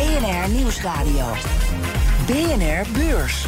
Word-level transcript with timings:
BNR 0.00 0.48
Nieuwsradio. 0.48 1.24
BNR 2.26 2.86
Beurs. 2.92 3.46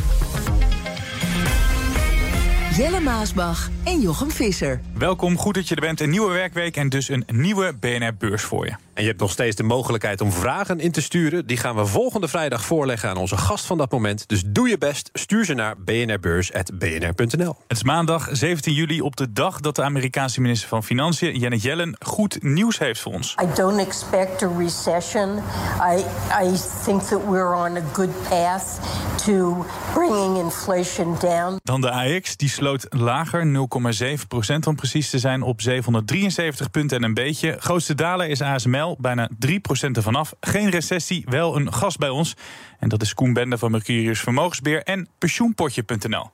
Jelle 2.76 3.00
Maasbach 3.00 3.70
en 3.84 4.00
Jochem 4.00 4.30
Visser. 4.30 4.80
Welkom, 4.94 5.36
goed 5.36 5.54
dat 5.54 5.68
je 5.68 5.74
er 5.74 5.80
bent. 5.80 6.00
Een 6.00 6.10
nieuwe 6.10 6.32
werkweek 6.32 6.76
en 6.76 6.88
dus 6.88 7.08
een 7.08 7.24
nieuwe 7.32 7.74
BNR-beurs 7.80 8.42
voor 8.42 8.66
je. 8.66 8.72
En 8.94 9.02
je 9.02 9.08
hebt 9.08 9.20
nog 9.20 9.30
steeds 9.30 9.56
de 9.56 9.62
mogelijkheid 9.62 10.20
om 10.20 10.32
vragen 10.32 10.80
in 10.80 10.92
te 10.92 11.02
sturen. 11.02 11.46
Die 11.46 11.56
gaan 11.56 11.76
we 11.76 11.86
volgende 11.86 12.28
vrijdag 12.28 12.64
voorleggen 12.64 13.08
aan 13.08 13.16
onze 13.16 13.36
gast 13.36 13.64
van 13.64 13.78
dat 13.78 13.90
moment. 13.90 14.28
Dus 14.28 14.42
doe 14.46 14.68
je 14.68 14.78
best, 14.78 15.10
stuur 15.12 15.44
ze 15.44 15.54
naar 15.54 15.74
bnrbeurs.bnr.nl. 15.78 17.56
Het 17.68 17.76
is 17.76 17.82
maandag 17.82 18.28
17 18.32 18.72
juli 18.72 19.00
op 19.00 19.16
de 19.16 19.32
dag 19.32 19.60
dat 19.60 19.76
de 19.76 19.82
Amerikaanse 19.82 20.40
minister 20.40 20.68
van 20.68 20.84
Financiën, 20.84 21.38
Janet 21.38 21.62
Yellen, 21.62 21.96
goed 21.98 22.42
nieuws 22.42 22.78
heeft 22.78 23.00
voor 23.00 23.12
ons. 23.12 23.36
I 23.42 23.46
don't 23.54 23.78
expect 23.78 24.42
a 24.42 24.50
recession. 24.58 25.38
I, 25.96 26.04
I 26.44 26.56
think 26.84 27.02
that 27.02 27.20
we're 27.28 27.54
on 27.54 27.76
a 27.76 27.82
good 27.92 28.28
path 28.28 28.80
to 29.24 29.66
bringing 29.94 30.38
inflation 30.38 31.16
down. 31.20 31.60
Dan 31.62 31.80
de 31.80 31.90
AX, 31.90 32.36
die 32.36 32.48
sloot 32.48 32.86
lager, 32.88 33.68
0,7 34.18 34.26
procent 34.28 34.66
om 34.66 34.76
precies 34.76 35.10
te 35.10 35.18
zijn, 35.18 35.42
op 35.42 35.60
773 35.60 36.70
punten 36.70 36.96
en 36.96 37.02
een 37.02 37.14
beetje. 37.14 37.56
Grootste 37.58 37.94
daler 37.94 38.28
is 38.28 38.42
ASML 38.42 38.81
bijna 38.98 39.30
3% 39.46 39.48
ervan 39.92 40.14
af. 40.14 40.34
Geen 40.40 40.70
recessie, 40.70 41.24
wel 41.28 41.56
een 41.56 41.72
gast 41.72 41.98
bij 41.98 42.08
ons. 42.08 42.34
En 42.78 42.88
dat 42.88 43.02
is 43.02 43.14
Koen 43.14 43.32
Bende 43.32 43.58
van 43.58 43.70
Mercurius 43.70 44.20
Vermogensbeheer 44.20 44.82
en 44.82 45.08
pensioenpotje.nl. 45.18 46.30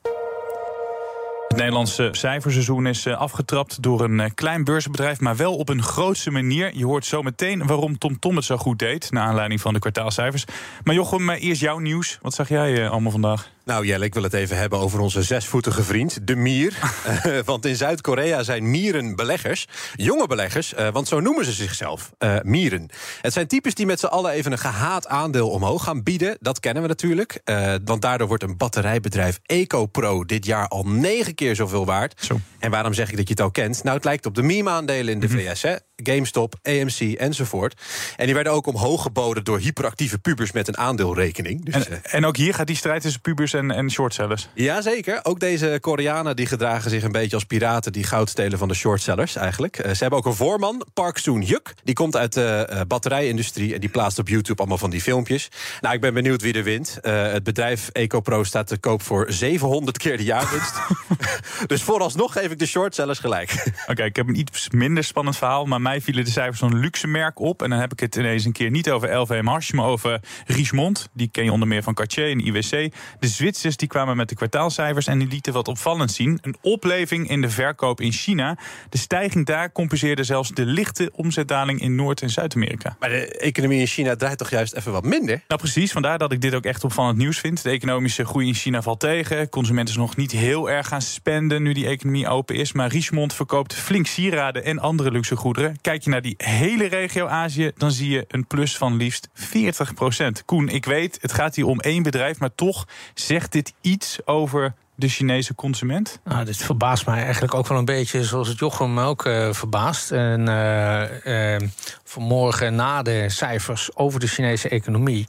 Het 1.49 1.57
Nederlandse 1.57 2.09
cijferseizoen 2.13 2.87
is 2.87 3.07
eh, 3.07 3.17
afgetrapt 3.17 3.83
door 3.83 4.01
een 4.01 4.21
eh, 4.21 4.31
klein 4.35 4.65
beursbedrijf, 4.65 5.21
maar 5.21 5.37
wel 5.37 5.57
op 5.57 5.69
een 5.69 5.83
grootse 5.83 6.31
manier. 6.31 6.77
Je 6.77 6.85
hoort 6.85 7.05
zo 7.05 7.23
meteen 7.23 7.67
waarom 7.67 7.99
Tom 7.99 8.37
het 8.37 8.45
zo 8.45 8.57
goed 8.57 8.79
deed, 8.79 9.11
naar 9.11 9.27
aanleiding 9.27 9.61
van 9.61 9.73
de 9.73 9.79
kwartaalcijfers. 9.79 10.45
Maar 10.83 10.95
Jochem, 10.95 11.31
eh, 11.31 11.43
eerst 11.43 11.61
jouw 11.61 11.79
nieuws. 11.79 12.19
Wat 12.23 12.35
zag 12.35 12.49
jij 12.49 12.89
allemaal 12.89 13.13
vandaag? 13.13 13.51
Nou 13.69 13.87
Jelle, 13.87 14.05
ik 14.05 14.15
wil 14.15 14.23
het 14.23 14.33
even 14.33 14.57
hebben 14.57 14.79
over 14.79 15.01
onze 15.01 15.23
zesvoetige 15.23 15.83
vriend, 15.83 16.27
de 16.27 16.37
mier. 16.37 16.79
want 17.45 17.67
in 17.67 17.77
Zuid-Korea 17.77 18.43
zijn 18.43 18.71
mieren 18.71 19.17
beleggers. 19.17 19.67
Jonge 19.95 20.27
beleggers, 20.27 20.75
want 20.93 21.09
zo 21.09 21.21
noemen 21.21 21.45
ze 21.45 21.53
zichzelf, 21.53 22.13
mieren. 22.43 22.89
Het 23.21 23.33
zijn 23.33 23.47
types 23.47 23.75
die 23.75 23.87
met 23.87 24.01
z'n 24.01 24.07
allen 24.07 24.33
even 24.33 24.53
een 24.53 24.59
gehaat 24.59 25.07
aandeel 25.07 25.51
omhoog 25.51 25.85
gaan 25.85 26.03
bieden. 26.03 26.37
Dat 26.41 26.61
kennen 26.61 26.83
we 26.83 26.89
natuurlijk. 26.89 27.41
want 27.85 28.03
daardoor 28.03 28.29
wordt 28.29 28.43
een 28.43 28.57
batterijbedrijf 28.57 29.39
EcoPro 29.47 30.25
dit 30.25 30.47
jaar 30.47 30.69
al 30.69 30.83
negen 30.87 31.35
keer 31.35 31.57
zoveel 31.57 31.87
waard. 31.87 32.25
Zo. 32.25 32.41
En 32.59 32.71
waarom 32.71 32.95
zeg 32.95 33.11
ik 33.11 33.17
dat 33.17 33.27
je 33.29 33.35
het 33.35 33.43
al 33.43 33.51
kent? 33.51 33.83
Nou, 33.83 33.97
het 33.97 34.05
lijkt 34.05 34.27
op 34.27 34.35
de 34.35 34.43
meme-aandelen 34.43 35.13
in 35.13 35.21
de 35.21 35.27
Mhm. 35.27 35.39
VS, 35.39 35.63
hè? 35.63 35.75
GameStop, 36.03 36.55
AMC 36.63 37.01
enzovoort. 37.01 37.81
En 38.17 38.25
die 38.25 38.35
werden 38.35 38.53
ook 38.53 38.67
omhoog 38.67 39.03
geboden 39.03 39.45
door 39.45 39.59
hyperactieve 39.59 40.19
pubers 40.19 40.53
met 40.53 40.69
een 40.69 40.79
aandeelrekening. 40.79 41.65
Dus, 41.65 41.75
eh, 41.75 41.93
En, 41.93 42.03
en 42.05 42.25
ook 42.25 42.37
hier 42.37 42.55
gaat 42.55 42.67
die 42.67 42.77
strijd 42.77 43.03
tussen 43.03 43.21
pubers 43.21 43.53
en, 43.53 43.71
en 43.71 43.91
shortsellers. 43.91 44.49
Jazeker, 44.55 45.21
ook 45.23 45.41
deze 45.41 45.79
Koreanen 45.81 46.37
die 46.37 46.47
gedragen 46.47 46.91
zich 46.91 47.03
een 47.03 47.13
beetje 47.13 47.35
als 47.35 47.45
piraten... 47.45 47.93
die 47.93 48.05
goud 48.05 48.31
stelen 48.31 48.59
van 48.59 48.69
de 48.69 48.75
shortsellers 48.75 49.37
eigenlijk. 49.37 49.79
Eh, 49.79 49.93
ze 49.93 49.99
hebben 49.99 50.19
ook 50.19 50.27
een 50.27 50.35
voorman, 50.35 50.87
Park 50.95 51.19
Soon-hyuk. 51.19 51.75
Die 51.85 51.95
komt 51.95 52.17
uit 52.17 52.33
de 52.33 52.67
eh, 52.69 52.81
batterijindustrie 52.87 53.75
en 53.75 53.81
die 53.81 53.91
plaatst 53.91 54.19
op 54.19 54.29
YouTube 54.29 54.59
allemaal 54.59 54.79
van 54.79 54.91
die 54.91 55.01
filmpjes. 55.01 55.49
Nou, 55.81 55.95
ik 55.95 56.01
ben 56.01 56.15
benieuwd 56.15 56.43
wie 56.43 56.53
er 56.53 56.63
wint. 56.63 56.99
Het 57.03 57.43
bedrijf 57.43 57.89
EcoPro 57.93 58.45
staat 58.45 58.67
te 58.67 58.79
koop 58.79 59.03
voor 59.03 59.27
700 59.29 59.99
keer 59.99 60.17
de 60.17 60.25
jaarwinst. 60.25 60.75
dus 61.67 61.83
vooralsnog 61.83 62.33
geef 62.33 62.51
ik 62.51 62.59
de 62.59 62.67
shortsellers 62.67 63.19
gelijk. 63.19 63.73
Oké, 63.87 64.05
ik 64.05 64.17
heb 64.17 64.29
een 64.29 64.39
iets 64.39 64.71
minder 64.71 65.05
spannend 65.05 65.37
verhaal. 65.37 65.65
Maar 65.65 65.81
mij 65.89 66.01
vielen 66.01 66.25
de 66.25 66.31
cijfers 66.31 66.59
van 66.59 66.73
een 66.73 66.79
luxe 66.79 67.07
merk 67.07 67.41
op. 67.41 67.63
En 67.63 67.71
dan 67.71 67.79
heb 67.79 67.93
ik 67.93 68.01
het 68.01 68.17
ineens 68.17 68.45
een 68.45 68.53
keer 68.53 68.71
niet 68.71 68.91
over 68.91 69.15
LVMH, 69.17 69.73
maar 69.73 69.85
over 69.85 70.21
Richemont. 70.47 71.09
Die 71.13 71.29
ken 71.29 71.45
je 71.45 71.53
onder 71.53 71.69
meer 71.69 71.83
van 71.83 71.95
Cartier 71.95 72.31
en 72.31 72.47
IWC. 72.47 72.93
De 73.19 73.29
Zwitsers 73.29 73.77
die 73.77 73.89
kwamen 73.89 74.17
met 74.17 74.29
de 74.29 74.35
kwartaalcijfers 74.35 75.07
en 75.07 75.19
die 75.19 75.29
lieten 75.29 75.53
wat 75.53 75.69
opvallend 75.69 76.13
zien. 76.13 76.39
Een 76.43 76.57
opleving 76.61 77.29
in 77.29 77.41
de 77.41 77.51
verkoop 77.51 78.01
in 78.01 78.13
China. 78.13 78.59
De 78.89 78.99
stijging 78.99 79.47
daar 79.47 79.73
compenseerde 79.73 80.25
zelfs 80.25 80.51
de 80.51 80.65
lichte 80.65 81.11
omzetdaling 81.15 81.81
in 81.81 81.95
Noord- 81.95 82.23
en 82.23 82.31
Zuid-Amerika. 82.31 82.97
Maar 83.01 83.09
de 83.09 83.39
economie 83.39 83.81
in 83.81 83.87
China 83.87 84.17
draait 84.17 84.39
toch 84.39 84.51
juist 84.51 84.75
even 84.75 84.93
wat 84.93 85.05
minder? 85.05 85.43
Nou 85.49 85.61
precies, 85.61 85.93
vandaar 85.93 86.19
dat 86.19 86.33
ik 86.33 86.41
dit 86.41 86.55
ook 86.55 86.65
echt 86.65 86.85
opvallend 86.85 87.19
nieuws 87.19 87.39
vind. 87.39 87.63
De 87.63 87.71
economische 87.71 88.25
groei 88.25 88.47
in 88.47 88.55
China 88.55 88.83
valt 88.83 89.01
tegen. 89.01 89.49
Consumenten 89.49 89.95
zijn 89.95 90.07
nog 90.07 90.17
niet 90.17 90.33
heel 90.33 90.71
erg 90.71 90.89
gaan 90.89 91.03
spenden 91.03 91.63
nu 91.63 91.73
die 91.73 91.87
economie 91.87 92.29
open 92.29 92.55
is. 92.55 92.73
Maar 92.73 92.89
Richemont 92.89 93.35
verkoopt 93.35 93.75
flink 93.75 94.07
sieraden 94.07 94.65
en 94.65 94.79
andere 94.79 95.11
luxe 95.11 95.37
goederen. 95.37 95.78
Kijk 95.81 96.03
je 96.05 96.11
naar 96.11 96.23
die 96.23 96.35
hele 96.37 96.87
regio 96.89 97.27
Azië, 97.27 97.71
dan 97.77 97.91
zie 97.93 98.11
je 98.11 98.25
een 98.29 98.47
plus 98.47 98.77
van 98.77 98.97
liefst 98.97 99.29
40% 99.35 100.45
Koen, 100.45 100.69
ik 100.69 100.85
weet, 100.85 101.19
het 101.21 101.33
gaat 101.33 101.55
hier 101.55 101.67
om 101.67 101.81
één 101.81 102.03
bedrijf, 102.03 102.39
maar 102.39 102.55
toch 102.55 102.87
zegt 103.15 103.53
dit 103.53 103.73
iets 103.81 104.19
over 104.25 104.75
de 104.95 105.09
Chinese 105.09 105.55
consument? 105.55 106.21
Nou, 106.25 106.45
dit 106.45 106.57
verbaast 106.57 107.07
mij 107.07 107.23
eigenlijk 107.23 107.55
ook 107.55 107.67
wel 107.69 107.79
een 107.79 107.85
beetje 107.85 108.25
zoals 108.25 108.49
het 108.49 108.59
Jochem 108.59 108.99
ook 108.99 109.25
eh, 109.25 109.53
verbaast. 109.53 110.11
En 110.11 110.49
eh, 110.49 111.55
eh, 111.55 111.63
vanmorgen 112.05 112.75
na 112.75 113.03
de 113.03 113.25
cijfers 113.29 113.97
over 113.97 114.21
de 114.21 114.27
Chinese 114.27 114.69
economie. 114.69 115.27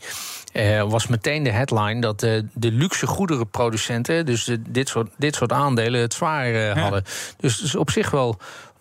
was 0.88 1.08
meteen 1.08 1.44
de 1.44 1.52
headline 1.52 2.02
dat 2.02 2.20
de 2.20 2.48
luxe 2.54 3.08
goederenproducenten, 3.08 4.26
dus 4.26 4.44
de- 4.44 4.62
dit, 4.72 4.90
soort, 4.90 5.10
dit 5.18 5.36
soort 5.36 5.52
aandelen, 5.52 6.02
het 6.02 6.14
zwaar 6.14 6.46
eh, 6.46 6.54
Ja. 6.76 6.80
hadden. 6.82 7.04
Dus 7.38 7.56
het 7.56 7.64
is 7.66 7.76
op 7.76 7.90
zich 7.92 8.10
wel 8.12 8.38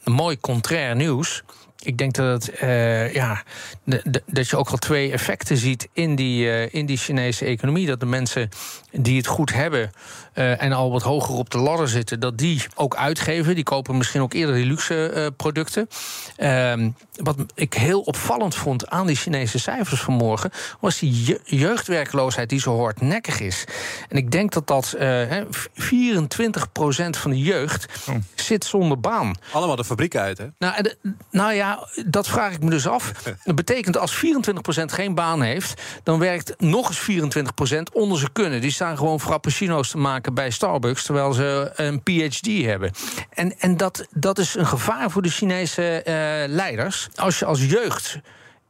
een 0.09 0.15
mooi 0.15 0.41
contrair 0.41 0.97
nieuws. 0.97 1.43
Ik 1.83 1.99
denk 1.99 2.15
dat, 2.15 2.43
het, 2.47 2.55
eh, 2.55 3.15
ja, 3.15 3.43
de- 3.85 4.23
dat 4.27 4.49
je 4.49 4.57
ook 4.57 4.69
al 4.69 4.77
twee 4.77 5.13
effecten 5.13 5.57
ziet 5.57 5.89
in 5.93 6.15
die, 6.15 6.51
eh, 6.51 6.75
in 6.75 6.87
die 6.87 6.97
Chinese 6.97 7.45
economie. 7.45 7.87
Dat 7.87 8.01
de 8.01 8.07
mensen 8.07 8.49
die 8.93 9.17
het 9.17 9.27
goed 9.27 9.53
hebben 9.53 9.91
eh, 10.39 10.63
en 10.63 10.73
al 10.73 10.91
wat 10.91 11.03
hoger 11.03 11.35
op 11.35 11.51
de 11.51 11.59
ladder 11.59 11.89
zitten, 11.89 12.21
dat 12.21 12.39
die 12.39 12.63
ook 12.75 12.97
uitgeven. 12.97 13.55
Die 13.55 13.65
kopen 13.65 13.97
misschien 13.97 14.21
ook 14.21 14.33
eerder 14.33 14.55
die 14.55 14.65
luxe 14.67 15.07
eh, 15.09 15.27
producten. 15.37 15.89
Ehm, 16.37 16.91
wat 17.17 17.37
ik 17.55 17.75
heel 17.75 18.01
opvallend 18.01 18.55
vond 18.55 18.89
aan 18.91 19.07
die 19.07 19.17
Chinese 19.17 19.59
cijfers 19.59 20.01
vanmorgen, 20.01 20.51
was 20.81 20.99
die 20.99 21.25
je- 21.27 21.41
jeugdwerkloosheid 21.45 22.49
die 22.49 22.61
zo 22.61 22.79
hardnekkig 22.81 23.41
is. 23.41 23.65
En 24.09 24.17
ik 24.17 24.31
denk 24.31 24.53
dat 24.53 24.67
dat 24.67 24.93
eh, 24.93 25.07
hè, 25.09 25.43
24% 25.75 27.17
van 27.17 27.31
de 27.31 27.39
jeugd 27.39 27.87
Oh. 28.09 28.15
zit 28.35 28.65
zonder 28.65 29.01
baan. 29.01 29.35
Allemaal 29.53 29.77
de 29.77 29.85
fabriek 29.85 30.17
uit, 30.17 30.39
hè? 30.39 30.47
Nou, 30.59 30.83
de- 30.83 30.97
nou 31.31 31.53
ja, 31.53 31.89
dat 32.07 32.29
vraag 32.29 32.53
ik 32.53 32.63
me 32.63 32.71
dus 32.71 32.87
af. 32.87 33.13
Dat 33.49 33.55
betekent 33.57 33.97
als 33.99 34.15
24% 34.17 34.93
geen 34.93 35.15
baan 35.15 35.43
heeft, 35.43 35.83
dan 36.03 36.19
werkt 36.19 36.55
nog 36.59 36.89
eens 36.89 36.99
24% 36.99 37.93
onder 37.93 38.19
ze 38.19 38.29
kunnen. 38.33 38.61
Die 38.61 38.71
staan 38.73 38.97
gewoon 38.97 39.21
frappuccino's 39.21 39.91
te 39.91 39.99
maken 39.99 40.28
bij 40.33 40.51
Starbucks, 40.51 41.03
terwijl 41.03 41.33
ze 41.33 41.73
een 41.75 42.03
PhD 42.03 42.65
hebben. 42.65 42.91
En, 43.31 43.59
en 43.59 43.77
dat, 43.77 44.07
dat 44.11 44.39
is 44.39 44.55
een 44.55 44.67
gevaar 44.67 45.11
voor 45.11 45.23
de 45.23 45.31
Chinese 45.31 46.03
eh, 46.03 46.15
leiders. 46.49 47.09
Als 47.15 47.39
je 47.39 47.45
als 47.45 47.65
jeugd 47.65 48.21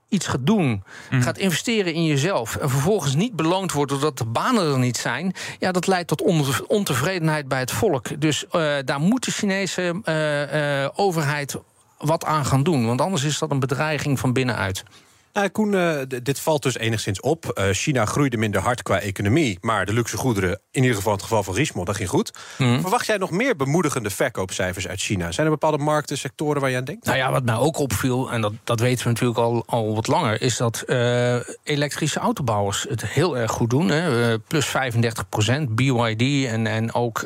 iets 0.09 0.27
gaat 0.27 0.47
doen, 0.47 0.85
gaat 1.11 1.39
investeren 1.39 1.95
in 1.95 2.05
jezelf... 2.05 2.57
en 2.57 2.71
vervolgens 2.71 3.15
niet 3.15 3.37
beloond 3.37 3.73
wordt 3.73 3.91
doordat 3.91 4.19
de 4.19 4.25
banen 4.25 4.73
er 4.73 4.79
niet 4.79 4.97
zijn... 4.97 5.33
ja, 5.59 5.73
dat 5.73 5.87
leidt 5.87 6.09
tot 6.09 6.23
on- 6.23 6.67
ontevredenheid 6.67 7.49
bij 7.49 7.61
het 7.61 7.71
volk. 7.71 8.21
Dus 8.21 8.47
eh, 8.47 8.77
daar 8.85 9.01
moet 9.01 9.25
de 9.25 9.31
Chinese 9.31 10.01
eh, 10.05 11.05
overheid 11.05 11.57
wat 11.99 12.25
aan 12.25 12.45
gaan 12.45 12.63
doen. 12.63 12.87
Want 12.87 13.01
anders 13.01 13.25
is 13.25 13.39
dat 13.39 13.51
een 13.51 13.61
bedreiging 13.61 14.19
van 14.19 14.33
binnenuit. 14.33 14.85
Nou, 15.39 15.51
Koen, 15.51 15.75
eh, 15.75 16.21
dit 16.23 16.41
valt 16.41 16.63
dus 16.63 16.79
enigszins 16.79 17.21
op. 17.21 17.45
Eh, 17.45 17.69
China 17.71 18.05
groeide 18.05 18.37
minder 18.37 18.61
hard 18.61 18.83
qua 18.83 19.01
economie. 19.01 19.59
Maar 19.61 19.87
de 19.87 19.93
luxe 19.93 20.17
goederen, 20.17 20.61
in 20.71 20.81
ieder 20.83 20.97
geval 20.97 21.13
in 21.13 21.19
het 21.19 21.27
geval 21.27 21.43
van 21.43 21.55
Richemont, 21.55 21.87
dat 21.87 21.97
ging 21.97 22.09
goed. 22.09 22.31
Mhm. 22.59 22.81
Verwacht 22.81 23.07
jij 23.07 23.17
nog 23.17 23.31
meer 23.31 23.57
bemoedigende 23.57 24.11
verkoopcijfers 24.11 24.89
uit 24.89 25.01
China? 25.01 25.33
Zijn 25.33 25.47
er 25.47 25.53
bepaalde 25.53 25.79
markten, 25.79 26.19
sectoren 26.19 26.61
waar 26.61 26.71
je 26.71 26.77
aan 26.77 26.85
denkt? 26.85 27.05
Nou 27.05 27.19
ja, 27.19 27.31
wat 27.31 27.45
mij 27.45 27.55
ook 27.57 27.79
opviel, 27.79 28.33
en 28.33 28.41
dat, 28.41 28.53
dat 28.65 28.81
weten 28.81 29.03
we 29.05 29.11
natuurlijk 29.11 29.39
al, 29.39 29.63
al 29.67 29.95
wat 29.95 30.07
langer... 30.07 30.43
is 30.43 30.57
dat 30.57 30.85
elektrische 31.63 32.19
autobouwers 32.19 32.87
het 32.89 33.07
heel 33.07 33.39
erg 33.39 33.51
goed 33.51 33.71
doen. 33.71 33.89
Hè. 33.89 34.39
Plus 34.39 34.67
35 34.67 35.29
procent, 35.29 35.75
BYD 35.75 36.47
en, 36.47 36.67
en 36.67 36.95
ook 36.95 37.25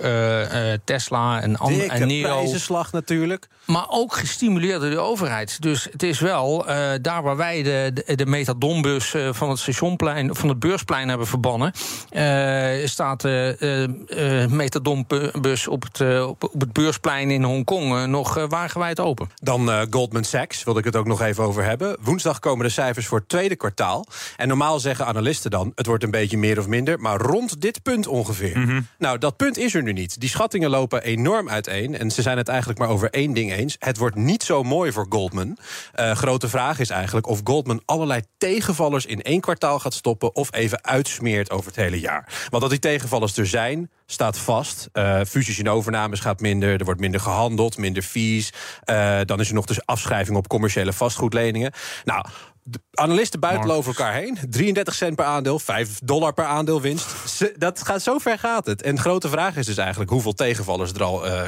Tesla 0.84 1.40
en, 1.42 1.56
an- 1.56 1.72
Dikke 1.72 1.92
en 1.94 2.06
Nio. 2.06 2.22
prijzenslag 2.22 2.92
natuurlijk. 2.92 3.48
Maar 3.64 3.86
ook 3.88 4.14
gestimuleerd 4.14 4.80
door 4.80 4.90
de 4.90 4.98
overheid. 4.98 5.62
Dus 5.62 5.88
het 5.92 6.02
is 6.02 6.20
wel, 6.20 6.64
daar 7.02 7.22
waar 7.22 7.36
wij 7.36 7.62
de, 7.62 7.90
de, 7.94 8.01
de, 8.06 8.26
metadonbus 8.26 9.14
eh, 9.14 9.28
van 9.32 9.50
het 9.50 9.58
stationplein, 9.58 10.34
van 10.34 10.48
het 10.48 10.58
beursplein 10.58 11.08
hebben 11.08 11.26
verbannen, 11.26 11.72
eh, 12.10 12.86
staat 12.86 13.20
de 13.20 13.96
uh, 14.10 14.46
metadonbus 14.46 15.68
op 15.68 15.82
het, 15.82 16.22
op, 16.22 16.44
op, 16.44 16.60
het 16.60 16.72
beursplein 16.72 17.30
in 17.30 17.42
Hongkong 17.42 18.06
nog 18.06 18.46
wagenwijd 18.48 19.00
open. 19.00 19.30
Dan 19.42 19.86
Goldman 19.90 20.24
Sachs, 20.24 20.64
wilde 20.64 20.78
ik 20.78 20.84
het 20.84 20.96
ook 20.96 21.06
nog 21.06 21.20
even 21.20 21.44
over 21.44 21.64
hebben. 21.64 21.96
Woensdag 22.00 22.38
komen 22.38 22.66
de 22.66 22.72
cijfers 22.72 23.06
voor 23.06 23.18
het 23.18 23.28
tweede 23.28 23.56
kwartaal. 23.56 24.06
En 24.36 24.48
normaal 24.48 24.80
zeggen 24.80 25.06
analisten 25.06 25.50
dan, 25.50 25.72
het 25.74 25.86
wordt 25.86 26.04
een 26.04 26.10
beetje 26.10 26.38
meer 26.38 26.58
of 26.58 26.66
minder, 26.66 27.00
maar 27.00 27.20
rond 27.20 27.60
dit 27.60 27.82
punt 27.82 28.06
ongeveer. 28.06 28.58
Mhm. 28.58 28.80
Nou, 28.98 29.18
dat 29.18 29.36
punt 29.36 29.58
is 29.58 29.74
er 29.74 29.82
nu 29.82 29.92
niet. 29.92 30.20
Die 30.20 30.28
schattingen 30.28 30.70
lopen 30.70 31.02
enorm 31.02 31.48
uiteen 31.48 31.98
en 31.98 32.10
ze 32.10 32.22
zijn 32.22 32.36
het 32.36 32.48
eigenlijk 32.48 32.78
maar 32.78 32.88
over 32.88 33.10
één 33.10 33.32
ding 33.32 33.52
eens. 33.52 33.76
Het 33.78 33.98
wordt 33.98 34.16
niet 34.16 34.42
zo 34.42 34.62
mooi 34.62 34.92
voor 34.92 35.06
Goldman. 35.08 35.56
grote 35.94 36.48
vraag 36.48 36.78
is 36.78 36.90
eigenlijk 36.90 37.26
of 37.26 37.40
Goldman 37.44 37.82
allerlei 37.92 38.22
tegenvallers 38.38 39.06
in 39.06 39.22
één 39.22 39.40
kwartaal 39.40 39.78
gaat 39.78 39.94
stoppen 39.94 40.34
of 40.34 40.54
even 40.54 40.84
uitsmeert 40.84 41.50
over 41.50 41.66
het 41.66 41.76
hele 41.76 42.00
jaar. 42.00 42.46
Want 42.48 42.62
dat 42.62 42.70
die 42.70 42.80
tegenvallers 42.80 43.36
er 43.36 43.46
zijn, 43.46 43.90
staat 44.06 44.38
vast. 44.38 44.88
Uh, 44.92 45.20
fusies 45.26 45.58
en 45.58 45.68
overnames 45.68 46.20
gaat 46.20 46.40
minder, 46.40 46.78
er 46.78 46.84
wordt 46.84 47.00
minder 47.00 47.20
gehandeld, 47.20 47.76
minder 47.76 48.02
fees. 48.02 48.52
Uh, 48.84 49.20
dan 49.24 49.40
is 49.40 49.48
er 49.48 49.54
nog 49.54 49.66
dus 49.66 49.86
afschrijving 49.86 50.36
op 50.36 50.48
commerciële 50.48 50.92
vastgoedleningen. 50.92 51.72
Nou, 52.04 52.24
de 52.62 52.80
analisten 52.92 53.40
buiten 53.40 53.70
over 53.70 53.96
elkaar 53.96 54.14
heen. 54.14 54.38
33 54.50 54.94
cent 54.94 55.16
per 55.16 55.24
aandeel, 55.24 55.58
5 55.58 55.98
dollar 56.04 56.32
per 56.32 56.44
aandeel 56.44 56.80
winst. 56.80 57.44
dat 57.58 57.82
gaat, 57.82 58.02
zo 58.02 58.18
ver 58.18 58.38
gaat 58.38 58.66
het. 58.66 58.82
En 58.82 58.94
de 58.94 59.00
grote 59.00 59.28
vraag 59.28 59.56
is 59.56 59.66
dus 59.66 59.76
eigenlijk 59.76 60.10
hoeveel 60.10 60.32
tegenvallers 60.32 60.92
er 60.92 61.02
al 61.02 61.26
uh, 61.26 61.42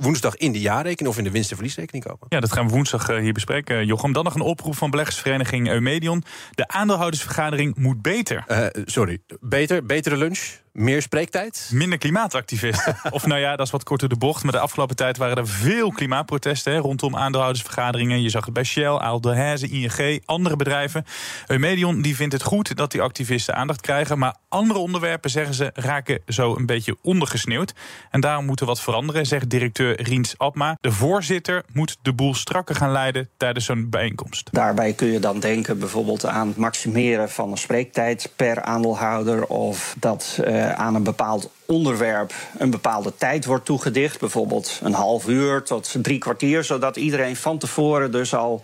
woensdag 0.00 0.36
in 0.36 0.52
de 0.52 0.60
jaarrekening 0.60 1.12
of 1.12 1.18
in 1.18 1.24
de 1.24 1.30
winst- 1.30 1.50
en 1.50 1.56
verliesrekening 1.56 2.04
komen. 2.04 2.26
Ja, 2.28 2.40
dat 2.40 2.52
gaan 2.52 2.66
we 2.66 2.72
woensdag 2.72 3.10
uh, 3.10 3.18
hier 3.18 3.32
bespreken, 3.32 3.86
Jochem. 3.86 4.12
Dan 4.12 4.24
nog 4.24 4.34
een 4.34 4.40
oproep 4.40 4.76
van 4.76 4.90
beleggersvereniging 4.90 5.68
Eumedion. 5.68 6.24
De 6.50 6.68
aandeelhoudersvergadering 6.68 7.76
moet 7.76 8.02
beter. 8.02 8.44
Uh, 8.48 8.66
sorry, 8.84 9.18
beter, 9.40 9.86
betere 9.86 10.16
lunch, 10.16 10.40
meer 10.76 11.02
spreektijd? 11.02 11.70
Minder 11.72 11.98
klimaatactivisten. 11.98 12.96
of 13.10 13.26
nou 13.26 13.40
ja, 13.40 13.56
dat 13.56 13.66
is 13.66 13.72
wat 13.72 13.84
korter 13.84 14.08
de 14.08 14.16
bocht. 14.16 14.42
Maar 14.42 14.52
de 14.52 14.58
afgelopen 14.58 14.96
tijd 14.96 15.16
waren 15.16 15.36
er 15.36 15.48
veel 15.48 15.90
klimaatprotesten 15.90 16.72
hè, 16.72 16.78
rondom 16.78 17.16
aandeelhoudersvergaderingen. 17.16 18.22
Je 18.22 18.28
zag 18.28 18.44
het 18.44 18.54
bij 18.54 18.64
Shell, 18.64 18.86
Aldehaze, 18.86 19.68
ING, 19.68 20.22
andere 20.24 20.56
bedrijven. 20.56 21.04
Eumedion 21.46 22.02
die 22.02 22.16
vindt 22.16 22.32
het 22.32 22.42
goed 22.42 22.76
dat 22.76 22.90
die 22.90 23.02
activisten 23.02 23.54
aandacht 23.54 23.80
krijgen. 23.80 24.18
Maar 24.18 24.34
andere 24.48 24.78
onderwerpen, 24.78 25.30
zeggen 25.30 25.54
ze, 25.54 25.70
raken 25.74 26.20
zo 26.26 26.56
een 26.56 26.66
beetje 26.66 26.96
ondergesneeuwd. 27.02 27.74
En 28.10 28.20
daarom 28.20 28.44
moet 28.44 28.60
er 28.60 28.66
wat 28.66 28.80
veranderen, 28.80 29.26
zegt 29.26 29.50
directeur 29.50 30.02
Riens 30.02 30.38
Abma. 30.38 30.76
De 30.80 30.92
voorzitter 30.92 31.62
moet 31.72 31.96
de 32.02 32.12
boel 32.12 32.34
strakker 32.34 32.74
gaan 32.74 32.92
leiden 32.92 33.28
tijdens 33.36 33.64
zo'n 33.64 33.90
bijeenkomst. 33.90 34.48
Daarbij 34.52 34.92
kun 34.92 35.08
je 35.08 35.18
dan 35.18 35.40
denken 35.40 35.78
bijvoorbeeld 35.78 36.26
aan 36.26 36.48
het 36.48 36.56
maximeren 36.56 37.30
van 37.30 37.50
een 37.50 37.58
spreektijd 37.58 38.32
per 38.36 38.62
aandeelhouder. 38.62 39.46
Of 39.46 39.94
dat 39.98 40.38
uh, 40.40 40.64
eh, 40.64 40.65
aan 40.74 40.94
een 40.94 41.02
bepaald 41.02 41.50
onderwerp 41.66 42.34
een 42.58 42.70
bepaalde 42.70 43.12
tijd 43.16 43.44
wordt 43.44 43.64
toegedicht. 43.64 44.20
Bijvoorbeeld 44.20 44.80
een 44.82 44.92
half 44.92 45.28
uur 45.28 45.62
tot 45.62 45.94
drie 46.02 46.18
kwartier. 46.18 46.64
Zodat 46.64 46.96
iedereen 46.96 47.36
van 47.36 47.58
tevoren 47.58 48.12
dus 48.12 48.34
al 48.34 48.62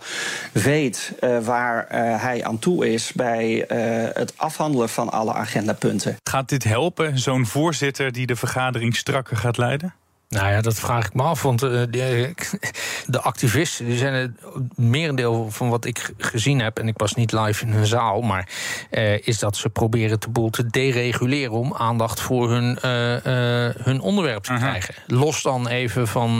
weet 0.51 1.13
uh, 1.21 1.39
waar 1.39 1.87
uh, 1.91 2.21
hij 2.21 2.43
aan 2.43 2.59
toe 2.59 2.93
is 2.93 3.13
bij 3.13 3.65
het 4.13 4.33
afhandelen 4.35 4.89
van 4.89 5.11
alle 5.11 5.33
agendapunten. 5.33 6.17
Gaat 6.29 6.49
dit 6.49 6.63
helpen, 6.63 7.19
zo'n 7.19 7.45
voorzitter 7.45 8.11
die 8.11 8.25
de 8.25 8.35
vergadering 8.35 8.95
strakker 8.95 9.37
gaat 9.37 9.57
leiden? 9.57 9.93
Nou 10.33 10.51
ja, 10.51 10.61
dat 10.61 10.75
vraag 10.75 11.05
ik 11.05 11.13
me 11.13 11.21
af. 11.21 11.41
Want 11.41 11.63
uh, 11.63 11.69
de, 11.89 12.33
de, 13.07 13.21
activisten 13.21 13.85
die 13.85 13.97
zijn 13.97 14.13
het 14.13 14.31
merendeel 14.75 15.51
van 15.51 15.69
wat 15.69 15.85
ik 15.85 16.13
gezien 16.17 16.61
heb, 16.61 16.79
en 16.79 16.87
ik 16.87 16.97
was 16.97 17.13
niet 17.13 17.31
live 17.31 17.65
in 17.65 17.73
een 17.73 17.85
zaal, 17.85 18.21
maar 18.21 18.49
uh, 18.91 19.27
is 19.27 19.39
dat 19.39 19.57
ze 19.57 19.69
proberen 19.69 20.19
de 20.19 20.29
boel 20.29 20.49
te 20.49 20.67
dereguleren 20.67 21.51
om 21.51 21.73
aandacht 21.73 22.19
voor 22.19 22.51
hun, 22.51 22.77
uh, 22.85 23.83
hun 23.85 24.01
onderwerp 24.01 24.43
te 24.43 24.51
-huh. 24.51 24.61
krijgen. 24.61 24.93
Los 25.07 25.41
dan 25.41 25.67
even 25.67 26.07
van 26.07 26.37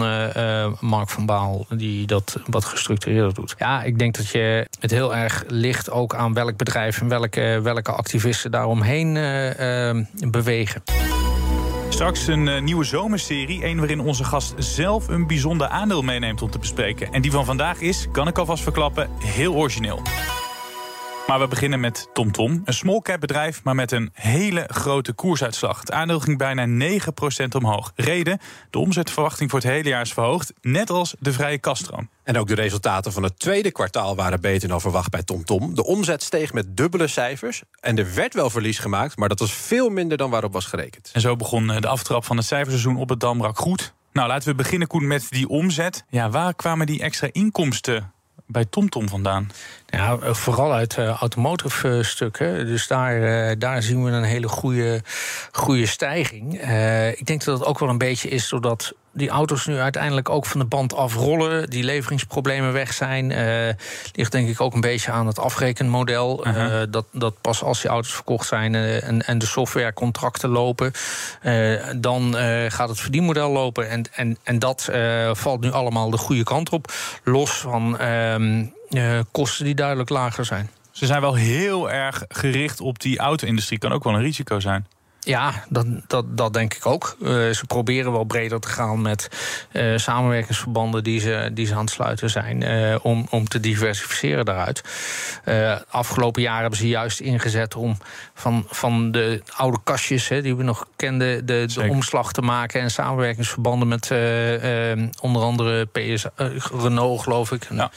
Mark 0.79 1.09
van 1.09 1.25
Baal, 1.25 1.65
die 1.69 2.07
dat 2.07 2.37
wat 2.45 2.65
gestructureerder 2.65 3.33
doet. 3.33 3.55
Ja, 3.57 3.83
ik 3.83 3.99
denk 3.99 4.15
dat 4.15 4.29
je 4.29 4.67
het 4.79 4.91
heel 4.91 5.15
erg 5.15 5.43
ligt 5.47 5.89
ook 5.89 6.15
aan 6.15 6.33
welk 6.33 6.57
bedrijf 6.57 7.01
en 7.01 7.07
welke, 7.07 7.59
welke 7.63 7.91
activisten 7.91 8.51
daaromheen 8.51 9.13
bewegen. 10.31 10.83
Straks 11.93 12.27
een 12.27 12.47
uh, 12.47 12.61
nieuwe 12.61 12.83
zomerserie. 12.83 13.65
Een 13.65 13.77
waarin 13.77 13.99
onze 13.99 14.23
gast 14.23 14.53
zelf 14.57 15.07
een 15.07 15.27
bijzonder 15.27 15.67
aandeel 15.67 16.01
meeneemt 16.01 16.41
om 16.41 16.49
te 16.49 16.59
bespreken. 16.59 17.13
En 17.13 17.21
die 17.21 17.31
van 17.31 17.45
vandaag 17.45 17.79
is, 17.79 18.07
kan 18.11 18.27
ik 18.27 18.37
alvast 18.37 18.63
verklappen, 18.63 19.09
heel 19.19 19.53
origineel. 19.53 20.01
Maar 21.27 21.39
we 21.39 21.47
beginnen 21.47 21.79
met 21.79 22.09
TomTom. 22.13 22.31
Tom. 22.33 22.61
Een 22.65 22.73
small 22.73 22.99
cap 23.01 23.19
bedrijf, 23.19 23.63
maar 23.63 23.75
met 23.75 23.91
een 23.91 24.09
hele 24.13 24.63
grote 24.67 25.13
koersuitslag. 25.13 25.79
Het 25.79 25.91
aandeel 25.91 26.19
ging 26.19 26.37
bijna 26.37 26.87
9% 27.43 27.47
omhoog. 27.55 27.91
Reden, 27.95 28.39
de 28.69 28.79
omzetverwachting 28.79 29.49
voor 29.49 29.59
het 29.59 29.67
hele 29.67 29.89
jaar 29.89 30.01
is 30.01 30.13
verhoogd. 30.13 30.53
Net 30.61 30.89
als 30.89 31.15
de 31.19 31.33
vrije 31.33 31.57
kaststroom. 31.57 32.09
En 32.23 32.37
ook 32.37 32.47
de 32.47 32.55
resultaten 32.55 33.11
van 33.11 33.23
het 33.23 33.39
tweede 33.39 33.71
kwartaal 33.71 34.15
waren 34.15 34.41
beter 34.41 34.67
dan 34.67 34.81
verwacht 34.81 35.09
bij 35.09 35.23
TomTom. 35.23 35.59
Tom. 35.59 35.75
De 35.75 35.85
omzet 35.85 36.23
steeg 36.23 36.53
met 36.53 36.77
dubbele 36.77 37.07
cijfers. 37.07 37.61
En 37.79 37.97
er 37.97 38.13
werd 38.13 38.33
wel 38.33 38.49
verlies 38.49 38.79
gemaakt, 38.79 39.17
maar 39.17 39.29
dat 39.29 39.39
was 39.39 39.53
veel 39.53 39.89
minder 39.89 40.17
dan 40.17 40.29
waarop 40.29 40.53
was 40.53 40.65
gerekend. 40.65 41.09
En 41.13 41.21
zo 41.21 41.35
begon 41.35 41.67
de 41.67 41.87
aftrap 41.87 42.25
van 42.25 42.37
het 42.37 42.45
cijferseizoen 42.45 42.97
op 42.97 43.09
het 43.09 43.19
Damrak 43.19 43.57
goed. 43.57 43.93
Nou, 44.13 44.27
laten 44.27 44.49
we 44.49 44.55
beginnen, 44.55 44.87
Koen, 44.87 45.07
met 45.07 45.27
die 45.29 45.47
omzet. 45.47 46.05
Ja, 46.09 46.29
waar 46.29 46.53
kwamen 46.53 46.85
die 46.85 47.01
extra 47.01 47.27
inkomsten 47.31 48.12
bij 48.53 48.65
TomTom 48.65 49.09
vandaan? 49.09 49.51
Ja, 49.85 50.17
vooral 50.33 50.73
uit 50.73 50.97
uh, 50.97 51.07
automotive 51.07 51.87
uh, 51.87 52.03
stukken. 52.03 52.65
Dus 52.65 52.87
daar, 52.87 53.59
daar 53.59 53.81
zien 53.83 54.03
we 54.03 54.11
een 54.11 54.23
hele 54.23 54.47
goede, 54.47 55.01
goede 55.51 55.85
stijging. 55.85 56.53
ik 57.15 57.25
denk 57.25 57.43
dat 57.43 57.59
het 57.59 57.67
ook 57.67 57.79
wel 57.79 57.89
een 57.89 57.97
beetje 57.97 58.29
is 58.29 58.49
doordat 58.49 58.93
die 59.13 59.29
auto's 59.29 59.65
nu 59.65 59.79
uiteindelijk 59.79 60.29
ook 60.29 60.45
van 60.45 60.59
de 60.59 60.65
band 60.65 60.95
afrollen. 60.95 61.69
Die 61.69 61.83
leveringsproblemen 61.83 62.73
weg 62.73 62.93
zijn. 62.93 63.27
ligt 64.13 64.31
denk 64.31 64.49
ik 64.49 64.61
ook 64.61 64.73
een 64.73 64.81
beetje 64.81 65.11
aan 65.11 65.27
het 65.27 65.39
afrekenmodel. 65.39 66.47
-huh. 66.47 66.83
dat, 66.89 67.05
dat 67.11 67.41
pas 67.41 67.63
als 67.63 67.81
die 67.81 67.89
auto's 67.89 68.13
verkocht 68.13 68.47
zijn 68.47 68.75
en, 68.75 69.25
en 69.25 69.37
de 69.37 69.45
softwarecontracten 69.45 70.49
lopen, 70.49 70.91
dan 71.95 72.35
gaat 72.67 72.89
het 72.89 72.99
verdienmodel 72.99 73.51
lopen. 73.51 73.89
En, 73.89 74.03
en, 74.13 74.37
en 74.43 74.59
dat 74.59 74.89
valt 75.31 75.61
nu 75.61 75.71
allemaal 75.71 76.09
de 76.09 76.17
goede 76.17 76.43
kant 76.43 76.69
op. 76.69 76.93
Los 77.23 77.51
van. 77.51 77.97
Ehm, 77.97 78.65
kosten 79.31 79.65
die 79.65 79.75
duidelijk 79.75 80.09
lager 80.09 80.45
zijn. 80.45 80.69
Ze 80.91 81.05
zijn 81.05 81.21
wel 81.21 81.33
heel 81.33 81.91
erg 81.91 82.23
gericht 82.27 82.81
op 82.81 82.99
die 82.99 83.19
auto-industrie. 83.19 83.79
Kan 83.79 83.91
ook 83.91 84.03
wel 84.03 84.13
een 84.13 84.21
risico 84.21 84.59
zijn. 84.59 84.87
Ja, 85.25 85.63
dat, 85.69 85.85
dat, 86.07 86.37
dat 86.37 86.53
denk 86.53 86.73
ik 86.73 86.85
ook. 86.85 87.15
Uh, 87.21 87.29
ze 87.29 87.65
proberen 87.67 88.11
wel 88.11 88.23
breder 88.23 88.59
te 88.59 88.67
gaan 88.67 89.01
met 89.01 89.29
uh, 89.71 89.97
samenwerkingsverbanden 89.97 91.03
die 91.03 91.19
ze, 91.19 91.49
die 91.53 91.65
ze 91.65 91.73
aan 91.73 91.79
het 91.79 91.89
sluiten 91.89 92.29
zijn. 92.29 92.61
Uh, 92.61 92.95
om, 93.01 93.27
om 93.29 93.47
te 93.47 93.59
diversificeren 93.59 94.45
daaruit. 94.45 94.83
afgelopen 95.89 96.41
jaar 96.41 96.61
hebben 96.61 96.79
ze 96.79 96.87
juist 96.87 97.19
ingezet 97.19 97.75
om 97.75 97.97
van, 98.33 98.65
van 98.67 99.11
de 99.11 99.41
oude 99.55 99.77
kastjes 99.83 100.27
hè, 100.27 100.41
die 100.41 100.55
we 100.55 100.63
nog 100.63 100.85
kenden, 100.95 101.45
de, 101.45 101.65
de 101.73 101.87
omslag 101.89 102.31
te 102.31 102.41
maken. 102.41 102.81
En 102.81 102.91
samenwerkingsverbanden 102.91 103.87
met 103.87 104.11
onder 105.21 105.41
andere 105.41 105.85
PS, 105.85 106.25
Renault, 106.81 107.21
geloof 107.21 107.51
ik. 107.51 107.67
Ja. 107.69 107.91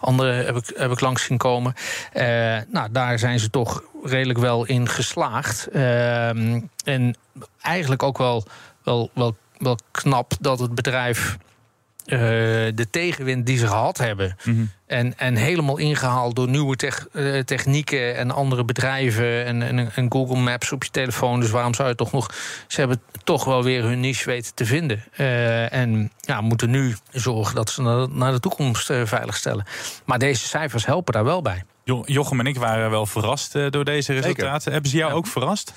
Andere 0.00 0.32
heb 0.32 0.56
ik, 0.56 0.72
heb 0.76 0.90
ik 0.90 1.00
langs 1.00 1.24
zien 1.24 1.38
komen. 1.38 1.74
nou, 2.68 2.88
daar 2.90 3.18
zijn 3.18 3.40
ze 3.40 3.50
toch 3.50 3.82
redelijk 4.02 4.38
wel 4.38 4.64
in 4.64 4.88
geslaagd. 4.88 5.66
Ehm, 5.66 6.60
en 6.84 7.16
eigenlijk 7.60 8.02
ook 8.02 8.18
wel, 8.18 8.44
wel, 8.82 9.10
wel, 9.14 9.36
wel 9.58 9.78
knap 9.90 10.32
dat 10.40 10.58
het 10.58 10.74
bedrijf 10.74 11.38
uh, 12.06 12.18
de 12.74 12.86
tegenwind 12.90 13.46
die 13.46 13.58
ze 13.58 13.66
gehad 13.66 13.98
hebben. 13.98 14.36
Mm 14.44 14.54
-hmm. 14.54 14.70
en, 14.86 15.18
en 15.18 15.36
helemaal 15.36 15.78
ingehaald 15.78 16.36
door 16.36 16.48
nieuwe 16.48 16.76
tech, 16.76 17.06
uh, 17.12 17.38
technieken 17.38 18.16
en 18.16 18.30
andere 18.30 18.64
bedrijven. 18.64 19.44
En, 19.44 19.62
en, 19.62 19.92
en, 19.94 20.12
Google 20.12 20.36
Maps 20.36 20.72
op 20.72 20.84
je 20.84 20.90
telefoon. 20.90 21.40
Dus 21.40 21.50
waarom 21.50 21.74
zou 21.74 21.88
je 21.88 21.94
toch 21.94 22.12
nog. 22.12 22.34
Ze 22.66 22.80
hebben 22.80 23.02
toch 23.24 23.44
wel 23.44 23.62
weer 23.62 23.82
hun 23.82 24.00
niche 24.00 24.24
weten 24.24 24.54
te 24.54 24.64
vinden. 24.64 25.04
Uh, 25.16 25.72
en 25.72 26.12
ja, 26.20 26.40
moeten 26.40 26.70
nu 26.70 26.96
zorgen 27.10 27.54
dat 27.54 27.70
ze 27.70 27.82
naar, 27.82 28.08
naar 28.10 28.32
de 28.32 28.40
toekomst 28.40 28.92
veiligstellen. 29.04 29.64
Maar 30.04 30.18
deze 30.18 30.46
cijfers 30.46 30.86
helpen 30.86 31.12
daar 31.12 31.24
wel 31.24 31.42
bij. 31.42 31.64
Jochem 31.84 32.40
en 32.40 32.46
ik 32.46 32.58
waren 32.58 32.90
wel 32.90 33.06
verrast 33.06 33.54
uh, 33.54 33.70
door 33.70 33.84
deze 33.84 34.12
resultaten. 34.12 34.52
Zeker. 34.52 34.72
Hebben 34.72 34.90
ze 34.90 34.96
jou 34.96 35.10
ja. 35.10 35.16
ook 35.16 35.26
verrast? 35.26 35.72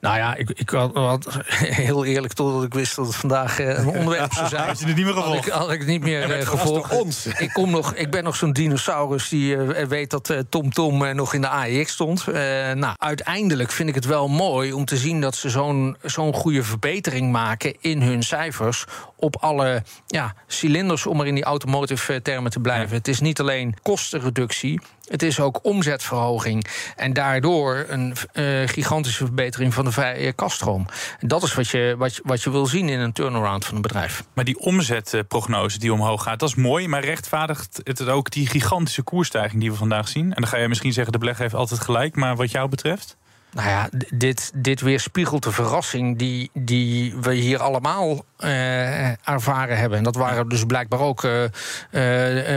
Nou 0.00 0.16
ja, 0.16 0.34
ik, 0.34 0.50
ik 0.50 0.70
had, 0.70 0.94
had, 0.94 1.38
heel 1.84 2.04
eerlijk 2.04 2.32
totdat 2.32 2.64
ik 2.64 2.74
wist 2.74 2.96
dat 2.96 3.06
het 3.06 3.16
vandaag 3.16 3.60
uh, 3.60 3.78
een 3.78 3.86
onderwerp 3.86 4.32
zou 4.32 4.48
zijn. 4.48 4.66
had 4.68 4.78
je 4.78 4.86
het 4.86 4.96
niet 4.96 5.04
meer 5.04 5.14
gevolgd? 5.14 5.36
Had 5.36 5.46
ik, 5.46 5.52
had 5.52 5.70
ik 5.70 5.78
het 5.78 5.88
niet 5.88 6.02
meer 6.02 6.38
uh, 6.38 6.46
gevolgd. 6.46 7.00
Ons. 7.00 7.26
Ik, 7.26 7.52
kom 7.52 7.70
nog, 7.70 7.94
ik 7.94 8.10
ben 8.10 8.24
nog 8.24 8.36
zo'n 8.36 8.52
dinosaurus 8.52 9.28
die 9.28 9.56
weet 9.88 10.10
dat 10.10 10.24
TomTom 10.48 10.70
Tom, 10.70 11.14
nog 11.14 11.34
in 11.34 11.40
de 11.40 11.48
AEX 11.48 11.92
stond. 11.92 12.26
nou, 12.74 12.94
uiteindelijk 12.98 13.70
vind 13.70 13.88
ik 13.88 13.94
het 13.94 14.04
wel 14.04 14.28
mooi 14.28 14.72
om 14.72 14.84
te 14.84 14.96
zien 14.96 15.20
dat 15.20 15.36
ze 15.36 15.50
zo'n 15.50 15.96
zo'n 16.02 16.34
goede 16.34 16.62
verbetering 16.62 17.32
maken 17.32 17.74
in 17.80 18.02
hun 18.02 18.22
cijfers 18.22 18.84
op 19.22 19.36
alle 19.36 19.82
ja, 20.06 20.34
cilinders, 20.46 21.06
om 21.06 21.20
er 21.20 21.26
in 21.26 21.34
die 21.34 21.44
automotive 21.44 22.12
eh, 22.12 22.20
termen 22.20 22.50
te 22.50 22.60
blijven. 22.60 22.96
Het 22.96 23.08
is 23.08 23.20
niet 23.20 23.40
alleen 23.40 23.74
kostenreductie. 23.82 24.80
Het 25.08 25.22
is 25.22 25.40
ook 25.40 25.58
omzetverhoging. 25.62 26.66
En 26.96 27.12
daardoor 27.12 27.84
een 27.88 28.14
uh, 28.32 28.68
gigantische 28.68 29.24
verbetering 29.24 29.74
van 29.74 29.84
de 29.84 29.92
vrije 29.92 30.32
kaststroom. 30.32 30.86
En 31.20 31.28
dat 31.28 31.42
is 31.42 31.54
wat 31.54 31.68
je, 31.68 31.94
wat, 31.98 32.14
je, 32.14 32.22
wat 32.24 32.42
je 32.42 32.50
wil 32.50 32.66
zien 32.66 32.88
in 32.88 32.98
een 32.98 33.12
turnaround 33.12 33.64
van 33.64 33.76
een 33.76 33.82
bedrijf. 33.82 34.24
Maar 34.32 34.44
die 34.44 34.58
omzetprognose 34.58 35.78
die 35.78 35.92
omhoog 35.92 36.22
gaat, 36.22 36.38
dat 36.38 36.48
is 36.48 36.54
mooi. 36.54 36.88
Maar 36.88 37.04
rechtvaardigt 37.04 37.80
het 37.84 38.08
ook 38.08 38.30
die 38.30 38.46
gigantische 38.46 39.02
koersstijging 39.02 39.60
die 39.60 39.70
we 39.70 39.76
vandaag 39.76 40.08
zien? 40.08 40.34
En 40.34 40.40
dan 40.40 40.50
ga 40.50 40.56
je 40.56 40.68
misschien 40.68 40.92
zeggen, 40.92 41.12
de 41.12 41.18
belegger 41.18 41.42
heeft 41.42 41.54
altijd 41.54 41.80
gelijk. 41.80 42.16
Maar 42.16 42.36
wat 42.36 42.50
jou 42.50 42.68
betreft? 42.68 43.16
Nou 43.52 43.68
ja, 43.68 43.88
dit, 44.10 44.52
dit 44.54 44.80
weerspiegelt 44.80 45.42
de 45.42 45.52
verrassing 45.52 46.18
die, 46.18 46.50
die 46.52 47.14
we 47.20 47.34
hier 47.34 47.58
allemaal 47.58 48.24
uh, 48.40 49.28
ervaren 49.28 49.78
hebben. 49.78 49.98
En 49.98 50.04
dat 50.04 50.14
waren 50.14 50.48
dus 50.48 50.64
blijkbaar 50.64 51.00
ook 51.00 51.22
uh, 51.22 51.42
uh, 51.42 51.48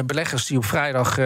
beleggers 0.06 0.46
die 0.46 0.58
op 0.58 0.66
vrijdag 0.66 1.20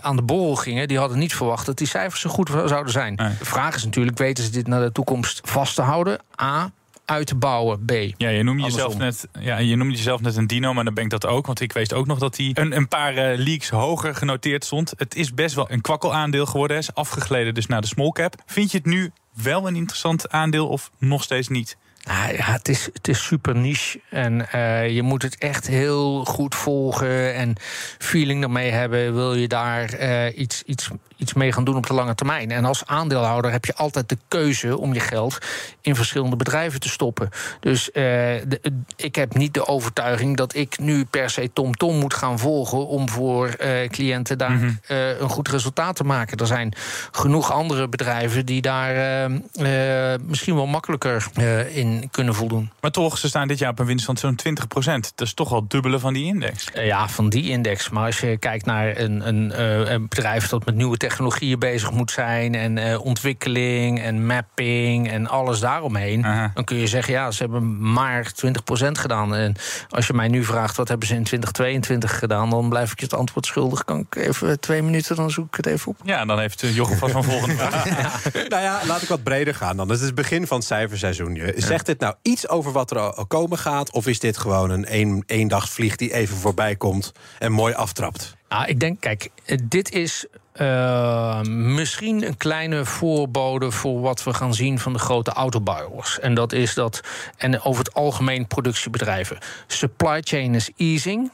aan 0.00 0.16
de 0.16 0.22
borrel 0.22 0.56
gingen. 0.56 0.88
Die 0.88 0.98
hadden 0.98 1.18
niet 1.18 1.34
verwacht 1.34 1.66
dat 1.66 1.78
die 1.78 1.86
cijfers 1.86 2.20
zo 2.20 2.30
goed 2.30 2.50
zouden 2.64 2.92
zijn. 2.92 3.16
De 3.16 3.44
vraag 3.44 3.74
is 3.74 3.84
natuurlijk, 3.84 4.18
weten 4.18 4.44
ze 4.44 4.50
dit 4.50 4.66
naar 4.66 4.80
de 4.80 4.92
toekomst 4.92 5.40
vast 5.44 5.74
te 5.74 5.82
houden? 5.82 6.18
A, 6.42 6.70
uit 7.10 7.26
te 7.26 7.34
bouwen. 7.34 7.84
B. 7.84 7.90
Ja, 8.16 8.28
je 8.28 8.42
noemde, 8.42 8.62
jezelf 8.62 8.98
net, 8.98 9.28
ja, 9.40 9.58
je 9.58 9.76
noemde 9.76 9.94
jezelf 9.94 10.20
net 10.20 10.36
een 10.36 10.46
dino, 10.46 10.74
maar 10.74 10.84
dan 10.84 10.94
ben 10.94 11.04
ik 11.04 11.10
dat 11.10 11.26
ook. 11.26 11.46
Want 11.46 11.60
ik 11.60 11.72
wist 11.72 11.92
ook 11.92 12.06
nog 12.06 12.18
dat 12.18 12.36
hij 12.36 12.50
een, 12.54 12.76
een 12.76 12.88
paar 12.88 13.14
uh, 13.14 13.38
leaks 13.44 13.68
hoger 13.68 14.14
genoteerd 14.14 14.64
stond. 14.64 14.92
Het 14.96 15.14
is 15.14 15.34
best 15.34 15.54
wel 15.54 15.70
een 15.70 15.80
kwakkelaandeel 15.80 16.46
geworden. 16.46 16.76
Is 16.76 16.94
afgegleden 16.94 17.54
dus 17.54 17.66
naar 17.66 17.80
de 17.80 17.86
small 17.86 18.10
cap. 18.10 18.34
Vind 18.46 18.70
je 18.70 18.76
het 18.76 18.86
nu 18.86 19.12
wel 19.42 19.66
een 19.66 19.76
interessant 19.76 20.30
aandeel 20.30 20.68
of 20.68 20.90
nog 20.98 21.22
steeds 21.22 21.48
niet? 21.48 21.76
Nou 22.04 22.36
ja, 22.36 22.44
het 22.44 22.68
is, 22.68 22.88
het 22.92 23.08
is 23.08 23.24
super 23.24 23.56
niche. 23.56 24.00
En 24.10 24.46
uh, 24.54 24.88
je 24.88 25.02
moet 25.02 25.22
het 25.22 25.38
echt 25.38 25.66
heel 25.66 26.24
goed 26.24 26.54
volgen 26.54 27.34
en 27.34 27.54
feeling 27.98 28.42
ermee 28.42 28.70
hebben. 28.70 29.14
Wil 29.14 29.34
je 29.34 29.48
daar 29.48 30.00
uh, 30.00 30.38
iets, 30.38 30.62
iets, 30.62 30.90
iets 31.16 31.32
mee 31.32 31.52
gaan 31.52 31.64
doen 31.64 31.76
op 31.76 31.86
de 31.86 31.94
lange 31.94 32.14
termijn? 32.14 32.50
En 32.50 32.64
als 32.64 32.86
aandeelhouder 32.86 33.50
heb 33.50 33.64
je 33.64 33.74
altijd 33.74 34.08
de 34.08 34.18
keuze 34.28 34.78
om 34.78 34.94
je 34.94 35.00
geld 35.00 35.38
in 35.80 35.96
verschillende 35.96 36.36
bedrijven 36.36 36.80
te 36.80 36.88
stoppen. 36.88 37.28
Dus 37.60 37.88
uh, 37.88 37.94
de, 37.94 38.60
ik 38.96 39.14
heb 39.14 39.34
niet 39.34 39.54
de 39.54 39.66
overtuiging 39.66 40.36
dat 40.36 40.54
ik 40.54 40.78
nu 40.78 41.04
per 41.04 41.30
se 41.30 41.50
TomTom 41.52 41.76
Tom 41.76 41.98
moet 41.98 42.14
gaan 42.14 42.38
volgen 42.38 42.86
om 42.86 43.08
voor 43.08 43.56
cliënten 43.88 44.38
daar 44.38 44.50
mm 44.50 44.58
-hmm. 44.58 44.78
een 45.20 45.28
goed 45.28 45.48
resultaat 45.48 45.96
te 45.96 46.04
maken. 46.04 46.36
Er 46.36 46.46
zijn 46.46 46.72
genoeg 47.10 47.52
andere 47.52 47.88
bedrijven 47.88 48.46
die 48.46 48.62
daar 48.62 49.30
misschien 50.20 50.54
wel 50.54 50.66
makkelijker 50.66 51.26
in 51.72 51.89
kunnen 52.10 52.34
voldoen. 52.34 52.70
Maar 52.80 52.90
toch, 52.90 53.18
ze 53.18 53.28
staan 53.28 53.48
dit 53.48 53.58
jaar 53.58 53.70
op 53.70 53.78
een 53.78 53.86
winst 53.86 54.04
van 54.04 54.16
zo'n 54.16 54.34
20 54.34 54.66
procent. 54.66 55.12
Dat 55.14 55.26
is 55.26 55.34
toch 55.34 55.48
wel 55.48 55.64
dubbele 55.68 55.98
van 55.98 56.12
die 56.12 56.24
index. 56.24 56.66
Ja, 56.74 57.08
van 57.08 57.28
die 57.28 57.50
index. 57.50 57.88
Maar 57.88 58.06
als 58.06 58.20
je 58.20 58.36
kijkt 58.36 58.66
naar 58.66 58.98
een, 58.98 59.28
een, 59.28 59.52
eh, 59.52 59.90
een 59.90 60.08
bedrijf 60.08 60.48
dat 60.48 60.64
met 60.64 60.74
nieuwe 60.74 60.96
technologieën 60.96 61.58
bezig 61.58 61.90
moet 61.90 62.10
zijn... 62.10 62.54
en 62.54 62.76
uh, 62.76 63.04
ontwikkeling 63.04 64.00
en 64.00 64.26
mapping 64.26 65.10
en 65.10 65.26
alles 65.26 65.60
daaromheen... 65.60 66.24
Aha. 66.24 66.50
dan 66.54 66.64
kun 66.64 66.76
je 66.76 66.86
zeggen, 66.86 67.12
ja, 67.12 67.30
ze 67.30 67.42
hebben 67.42 67.92
maar 67.92 68.32
20 68.32 68.64
procent 68.64 68.98
gedaan. 68.98 69.34
En 69.34 69.56
als 69.88 70.06
je 70.06 70.12
mij 70.12 70.28
nu 70.28 70.44
vraagt, 70.44 70.76
wat 70.76 70.88
hebben 70.88 71.08
ze 71.08 71.14
in 71.14 71.24
2022 71.24 72.18
gedaan... 72.18 72.50
dan 72.50 72.68
blijf 72.68 72.92
ik 72.92 72.98
je 72.98 73.04
het 73.04 73.14
antwoord 73.14 73.46
schuldig. 73.46 73.84
Kan 73.84 73.98
ik 73.98 74.16
even 74.16 74.60
twee 74.60 74.82
minuten, 74.82 75.16
dan 75.16 75.30
zoek 75.30 75.46
ik 75.46 75.54
het 75.54 75.66
even 75.66 75.88
op. 75.88 75.96
Ja, 76.02 76.24
dan 76.24 76.38
heeft 76.38 76.60
Jochem 76.74 76.98
vast 76.98 77.12
van 77.12 77.24
volgende 77.24 77.54
vraag. 77.64 77.88
ja. 77.88 78.10
Nou 78.48 78.62
ja, 78.62 78.80
laat 78.86 79.02
ik 79.02 79.08
wat 79.08 79.22
breder 79.22 79.54
gaan 79.54 79.76
dan. 79.76 79.88
Het 79.88 80.00
is 80.00 80.06
het 80.06 80.14
begin 80.14 80.46
van 80.46 80.56
het 80.56 80.66
cijferseizoen. 80.66 81.34
Je 81.34 81.54
zegt 81.86 81.98
dit 81.98 82.08
nou 82.08 82.14
iets 82.22 82.48
over 82.48 82.72
wat 82.72 82.90
er 82.90 83.26
komen 83.26 83.58
gaat? 83.58 83.92
Of 83.92 84.06
is 84.06 84.18
dit 84.18 84.38
gewoon 84.38 84.70
een 84.70 84.94
een, 84.94 85.22
eendagsvlieg 85.26 85.96
die 85.96 86.12
even 86.12 86.36
voorbij 86.36 86.76
komt 86.76 87.12
en 87.38 87.52
mooi 87.52 87.74
aftrapt? 87.74 88.36
Nou, 88.48 88.66
ik 88.66 88.80
denk, 88.80 89.00
kijk, 89.00 89.30
dit 89.62 89.92
is 89.92 90.26
uh, 90.56 91.40
misschien 91.42 92.26
een 92.26 92.36
kleine 92.36 92.84
voorbode 92.84 93.70
voor 93.70 94.00
wat 94.00 94.24
we 94.24 94.34
gaan 94.34 94.54
zien 94.54 94.78
van 94.78 94.92
de 94.92 94.98
grote 94.98 95.30
autobouwers. 95.30 96.18
En 96.18 96.34
dat 96.34 96.52
is 96.52 96.74
dat, 96.74 97.00
en 97.36 97.62
over 97.62 97.84
het 97.84 97.94
algemeen 97.94 98.46
productiebedrijven. 98.46 99.38
Supply 99.66 100.20
chain 100.20 100.54
is 100.54 100.70
easing. 100.76 101.32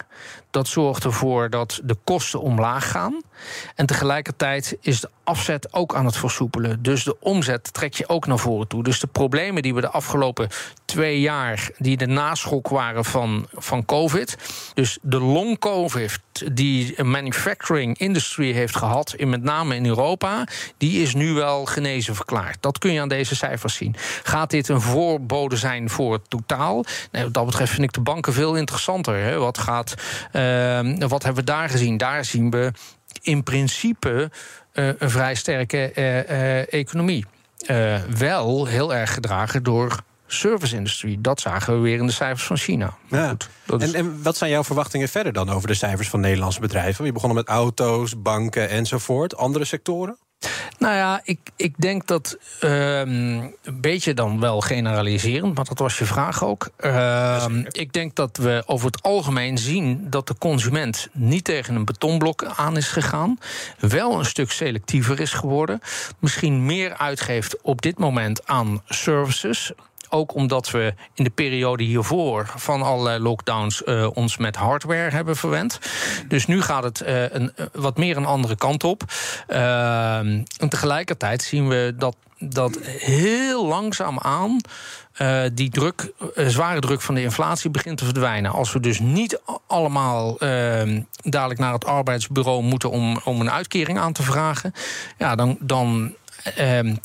Dat 0.56 0.68
zorgt 0.68 1.04
ervoor 1.04 1.50
dat 1.50 1.80
de 1.84 1.96
kosten 2.04 2.40
omlaag 2.40 2.90
gaan. 2.90 3.22
En 3.74 3.86
tegelijkertijd 3.86 4.76
is 4.80 5.00
de 5.00 5.10
afzet 5.24 5.72
ook 5.72 5.94
aan 5.94 6.06
het 6.06 6.16
versoepelen. 6.16 6.82
Dus 6.82 7.04
de 7.04 7.16
omzet 7.20 7.72
trek 7.72 7.94
je 7.94 8.08
ook 8.08 8.26
naar 8.26 8.38
voren 8.38 8.68
toe. 8.68 8.82
Dus 8.82 9.00
de 9.00 9.06
problemen 9.06 9.62
die 9.62 9.74
we 9.74 9.80
de 9.80 9.90
afgelopen 9.90 10.48
twee 10.84 11.20
jaar, 11.20 11.70
die 11.78 11.96
de 11.96 12.06
naschok 12.06 12.68
waren 12.68 13.04
van, 13.04 13.46
van 13.52 13.84
COVID. 13.84 14.36
Dus 14.74 14.98
de 15.02 15.20
long 15.20 15.58
COVID 15.58 16.20
die 16.52 16.92
een 16.96 17.10
manufacturing 17.10 17.98
industry 17.98 18.52
heeft 18.52 18.76
gehad, 18.76 19.14
in 19.16 19.28
met 19.28 19.42
name 19.42 19.74
in 19.74 19.86
Europa, 19.86 20.46
die 20.78 21.02
is 21.02 21.14
nu 21.14 21.32
wel 21.32 21.64
genezen 21.64 22.14
verklaard. 22.14 22.56
Dat 22.60 22.78
kun 22.78 22.92
je 22.92 23.00
aan 23.00 23.08
deze 23.08 23.36
cijfers 23.36 23.74
zien. 23.74 23.94
Gaat 24.22 24.50
dit 24.50 24.68
een 24.68 24.80
voorbode 24.80 25.56
zijn 25.56 25.90
voor 25.90 26.12
het 26.12 26.30
totaal? 26.30 26.84
Nee, 27.10 27.22
wat 27.22 27.34
dat 27.34 27.46
betreft 27.46 27.72
vind 27.72 27.82
ik 27.82 27.92
de 27.92 28.00
banken 28.00 28.32
veel 28.32 28.54
interessanter. 28.54 29.16
Hè? 29.16 29.38
Wat, 29.38 29.58
gaat, 29.58 29.94
uh, 30.32 30.45
wat 31.08 31.22
hebben 31.22 31.44
we 31.44 31.50
daar 31.50 31.68
gezien? 31.68 31.96
Daar 31.96 32.24
zien 32.24 32.50
we 32.50 32.72
in 33.22 33.42
principe 33.42 34.30
uh, 34.72 34.88
een 34.98 35.10
vrij 35.10 35.34
sterke 35.34 35.92
uh, 35.94 36.72
economie. 36.72 37.24
wel 38.18 38.66
heel 38.66 38.94
erg 38.94 39.14
gedragen 39.14 39.62
door 39.62 40.02
service-industrie. 40.26 41.20
Dat 41.20 41.40
zagen 41.40 41.74
we 41.74 41.80
weer 41.80 41.98
in 41.98 42.06
de 42.06 42.12
cijfers 42.12 42.46
van 42.46 42.56
China. 42.56 42.96
Ja. 43.10 43.36
Goed, 43.66 43.82
en, 43.82 43.88
is... 43.88 43.92
en, 43.92 44.22
wat 44.22 44.36
zijn 44.36 44.50
jouw 44.50 44.64
verwachtingen 44.64 45.08
verder 45.08 45.32
dan 45.32 45.50
over 45.50 45.68
de 45.68 45.74
cijfers 45.74 46.08
van 46.08 46.20
Nederlandse 46.20 46.60
bedrijven? 46.60 47.04
Je 47.04 47.12
begonnen 47.12 47.36
met 47.36 47.48
auto's, 47.48 48.22
banken 48.22 48.68
enzovoort. 48.68 49.36
Andere 49.36 49.64
sectoren? 49.64 50.18
Nou 50.78 50.94
ja, 50.94 51.20
ik, 51.24 51.38
ik 51.56 51.74
denk 51.78 52.06
dat 52.06 52.38
uh, 52.64 52.98
een 52.98 53.54
beetje 53.72 54.14
dan 54.14 54.40
wel 54.40 54.60
generaliserend, 54.60 55.54
maar 55.54 55.64
dat 55.64 55.78
was 55.78 55.98
je 55.98 56.04
vraag 56.04 56.44
ook. 56.44 56.68
Uh, 56.80 57.44
ik 57.70 57.92
denk 57.92 58.14
dat 58.14 58.36
we 58.36 58.62
over 58.66 58.86
het 58.86 59.02
algemeen 59.02 59.58
zien 59.58 60.06
dat 60.10 60.26
de 60.26 60.38
consument 60.38 61.08
niet 61.12 61.44
tegen 61.44 61.74
een 61.74 61.84
betonblok 61.84 62.44
aan 62.44 62.76
is 62.76 62.88
gegaan. 62.88 63.38
Wel 63.78 64.18
een 64.18 64.24
stuk 64.24 64.50
selectiever 64.50 65.20
is 65.20 65.32
geworden. 65.32 65.80
Misschien 66.18 66.66
meer 66.66 66.96
uitgeeft 66.96 67.62
op 67.62 67.82
dit 67.82 67.98
moment 67.98 68.46
aan 68.46 68.82
services. 68.84 69.72
Ook 70.08 70.34
omdat 70.34 70.70
we 70.70 70.94
in 71.14 71.24
de 71.24 71.30
periode 71.30 71.84
hiervoor 71.84 72.52
van 72.56 72.82
allerlei 72.82 73.18
lockdowns 73.18 73.82
uh, 73.86 74.08
ons 74.14 74.36
met 74.36 74.56
hardware 74.56 75.10
hebben 75.10 75.36
verwend. 75.36 75.78
Dus 76.28 76.46
nu 76.46 76.62
gaat 76.62 76.82
het 76.82 77.02
uh, 77.06 77.32
een, 77.32 77.52
wat 77.72 77.96
meer 77.96 78.16
een 78.16 78.26
andere 78.26 78.56
kant 78.56 78.84
op. 78.84 79.02
Uh, 79.48 80.16
en 80.16 80.68
tegelijkertijd 80.68 81.42
zien 81.42 81.68
we 81.68 81.94
dat, 81.96 82.16
dat 82.38 82.78
heel 82.82 83.66
langzaam 83.66 84.18
aan. 84.18 84.60
Die 85.54 85.70
druk, 85.70 86.12
zware 86.34 86.80
druk 86.80 87.00
van 87.00 87.14
de 87.14 87.22
inflatie 87.22 87.70
begint 87.70 87.98
te 87.98 88.04
verdwijnen. 88.04 88.50
Als 88.50 88.72
we 88.72 88.80
dus 88.80 88.98
niet 89.00 89.40
allemaal 89.66 90.36
uh, 90.42 91.00
dadelijk 91.22 91.60
naar 91.60 91.72
het 91.72 91.84
arbeidsbureau 91.84 92.62
moeten 92.62 92.90
om, 92.90 93.20
om 93.24 93.40
een 93.40 93.50
uitkering 93.50 93.98
aan 93.98 94.12
te 94.12 94.22
vragen, 94.22 94.72
ja, 95.18 95.34
dan, 95.34 95.56
dan 95.60 96.14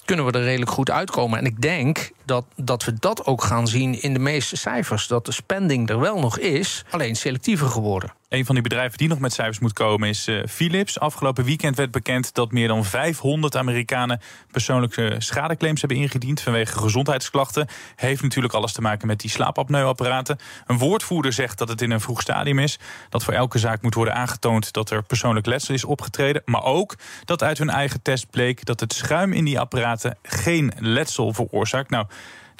kunnen 0.05 0.25
we 0.25 0.31
er 0.31 0.43
redelijk 0.43 0.71
goed 0.71 0.89
uitkomen. 0.89 1.39
En 1.39 1.45
ik 1.45 1.61
denk 1.61 2.11
dat, 2.25 2.45
dat 2.55 2.83
we 2.83 2.93
dat 2.99 3.25
ook 3.25 3.43
gaan 3.43 3.67
zien 3.67 4.01
in 4.01 4.13
de 4.13 4.19
meeste 4.19 4.57
cijfers. 4.57 5.07
Dat 5.07 5.25
de 5.25 5.31
spending 5.31 5.89
er 5.89 5.99
wel 5.99 6.19
nog 6.19 6.39
is, 6.39 6.85
alleen 6.89 7.15
selectiever 7.15 7.67
geworden. 7.67 8.13
Een 8.31 8.45
van 8.45 8.55
die 8.55 8.63
bedrijven 8.63 8.97
die 8.97 9.07
nog 9.07 9.19
met 9.19 9.33
cijfers 9.33 9.59
moet 9.59 9.73
komen 9.73 10.09
is 10.09 10.27
uh, 10.27 10.45
Philips. 10.47 10.99
Afgelopen 10.99 11.43
weekend 11.43 11.75
werd 11.75 11.91
bekend 11.91 12.33
dat 12.33 12.51
meer 12.51 12.67
dan 12.67 12.85
500 12.85 13.55
Amerikanen 13.55 14.21
persoonlijke 14.51 15.15
schadeclaims 15.17 15.79
hebben 15.81 15.97
ingediend 15.97 16.41
vanwege 16.41 16.77
gezondheidsklachten. 16.77 17.67
Heeft 17.95 18.21
natuurlijk 18.21 18.53
alles 18.53 18.73
te 18.73 18.81
maken 18.81 19.07
met 19.07 19.19
die 19.19 19.29
slaapapneuapparaten. 19.29 20.37
Een 20.67 20.77
woordvoerder 20.77 21.33
zegt 21.33 21.57
dat 21.57 21.69
het 21.69 21.81
in 21.81 21.91
een 21.91 22.01
vroeg 22.01 22.21
stadium 22.21 22.59
is. 22.59 22.79
Dat 23.09 23.23
voor 23.23 23.33
elke 23.33 23.57
zaak 23.57 23.81
moet 23.81 23.93
worden 23.93 24.15
aangetoond 24.15 24.73
dat 24.73 24.89
er 24.89 25.03
persoonlijk 25.03 25.45
letsel 25.45 25.73
is 25.73 25.83
opgetreden. 25.83 26.41
Maar 26.45 26.63
ook 26.63 26.95
dat 27.25 27.43
uit 27.43 27.57
hun 27.57 27.69
eigen 27.69 28.01
test 28.01 28.29
bleek 28.29 28.65
dat 28.65 28.79
het 28.79 28.93
schuim 28.93 29.33
in 29.33 29.45
die 29.45 29.59
apparaten 29.59 30.17
geen 30.23 30.71
letsel 30.79 31.33
veroorzaakt. 31.33 31.89
Nou, 31.89 32.05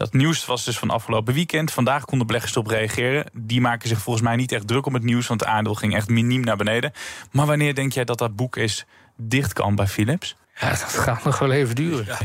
dat 0.02 0.14
nieuws 0.14 0.46
was 0.46 0.66
dus 0.66 0.78
van 0.78 0.90
afgelopen 0.90 1.34
weekend. 1.34 1.72
Vandaag 1.72 2.06
konden 2.06 2.28
beleggers 2.28 2.52
erop 2.52 2.68
reageren. 2.68 3.26
Die 3.34 3.62
maken 3.62 3.90
zich 3.90 4.00
volgens 4.00 4.26
mij 4.26 4.36
niet 4.36 4.52
echt 4.52 4.68
druk 4.68 4.86
om 4.86 4.94
het 4.94 5.04
nieuws, 5.04 5.28
want 5.28 5.40
het 5.40 5.50
aandeel 5.50 5.76
ging 5.76 5.96
echt 5.96 6.10
miniem 6.10 6.42
naar 6.42 6.58
beneden. 6.58 6.92
Maar 7.32 7.46
wanneer 7.46 7.76
denk 7.76 7.92
jij 7.94 8.04
dat 8.04 8.18
dat 8.18 8.36
boek 8.36 8.58
is 8.58 8.86
dicht 9.18 9.54
kan 9.54 9.76
bij 9.76 9.88
Philips? 9.88 10.36
Ja, 10.60 10.70
dat 10.70 10.82
gaat 10.84 11.24
nog 11.24 11.40
wel 11.40 11.52
even 11.52 11.76
duren. 11.76 12.06
Ja, 12.06 12.18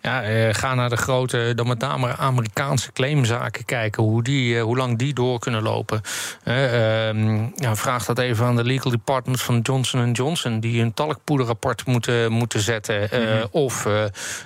eh, 0.00 0.54
ga 0.54 0.74
naar 0.74 0.88
de 0.88 0.96
grote, 0.96 1.52
dan 1.54 1.66
met 1.66 1.78
name 1.78 2.16
Amerikaanse 2.16 2.92
claimzaken 2.92 3.64
kijken. 3.64 4.02
Hoe, 4.02 4.22
die, 4.22 4.56
eh, 4.56 4.62
hoe 4.62 4.76
lang 4.76 4.98
die 4.98 5.14
door 5.14 5.38
kunnen 5.38 5.62
lopen. 5.62 6.00
Eh, 6.44 7.08
ehm, 7.08 7.46
ja, 7.54 7.76
vraag 7.76 8.04
dat 8.04 8.18
even 8.18 8.46
aan 8.46 8.56
de 8.56 8.64
legal 8.64 8.90
department 8.90 9.40
van 9.40 9.60
Johnson 9.60 10.12
Johnson. 10.12 10.60
Die 10.60 10.82
een 10.82 10.94
talkpoederrapport 10.94 11.86
moeten, 11.86 12.32
moeten 12.32 12.60
zetten. 12.60 13.08
Mhm. 13.12 13.46
Of 13.50 13.82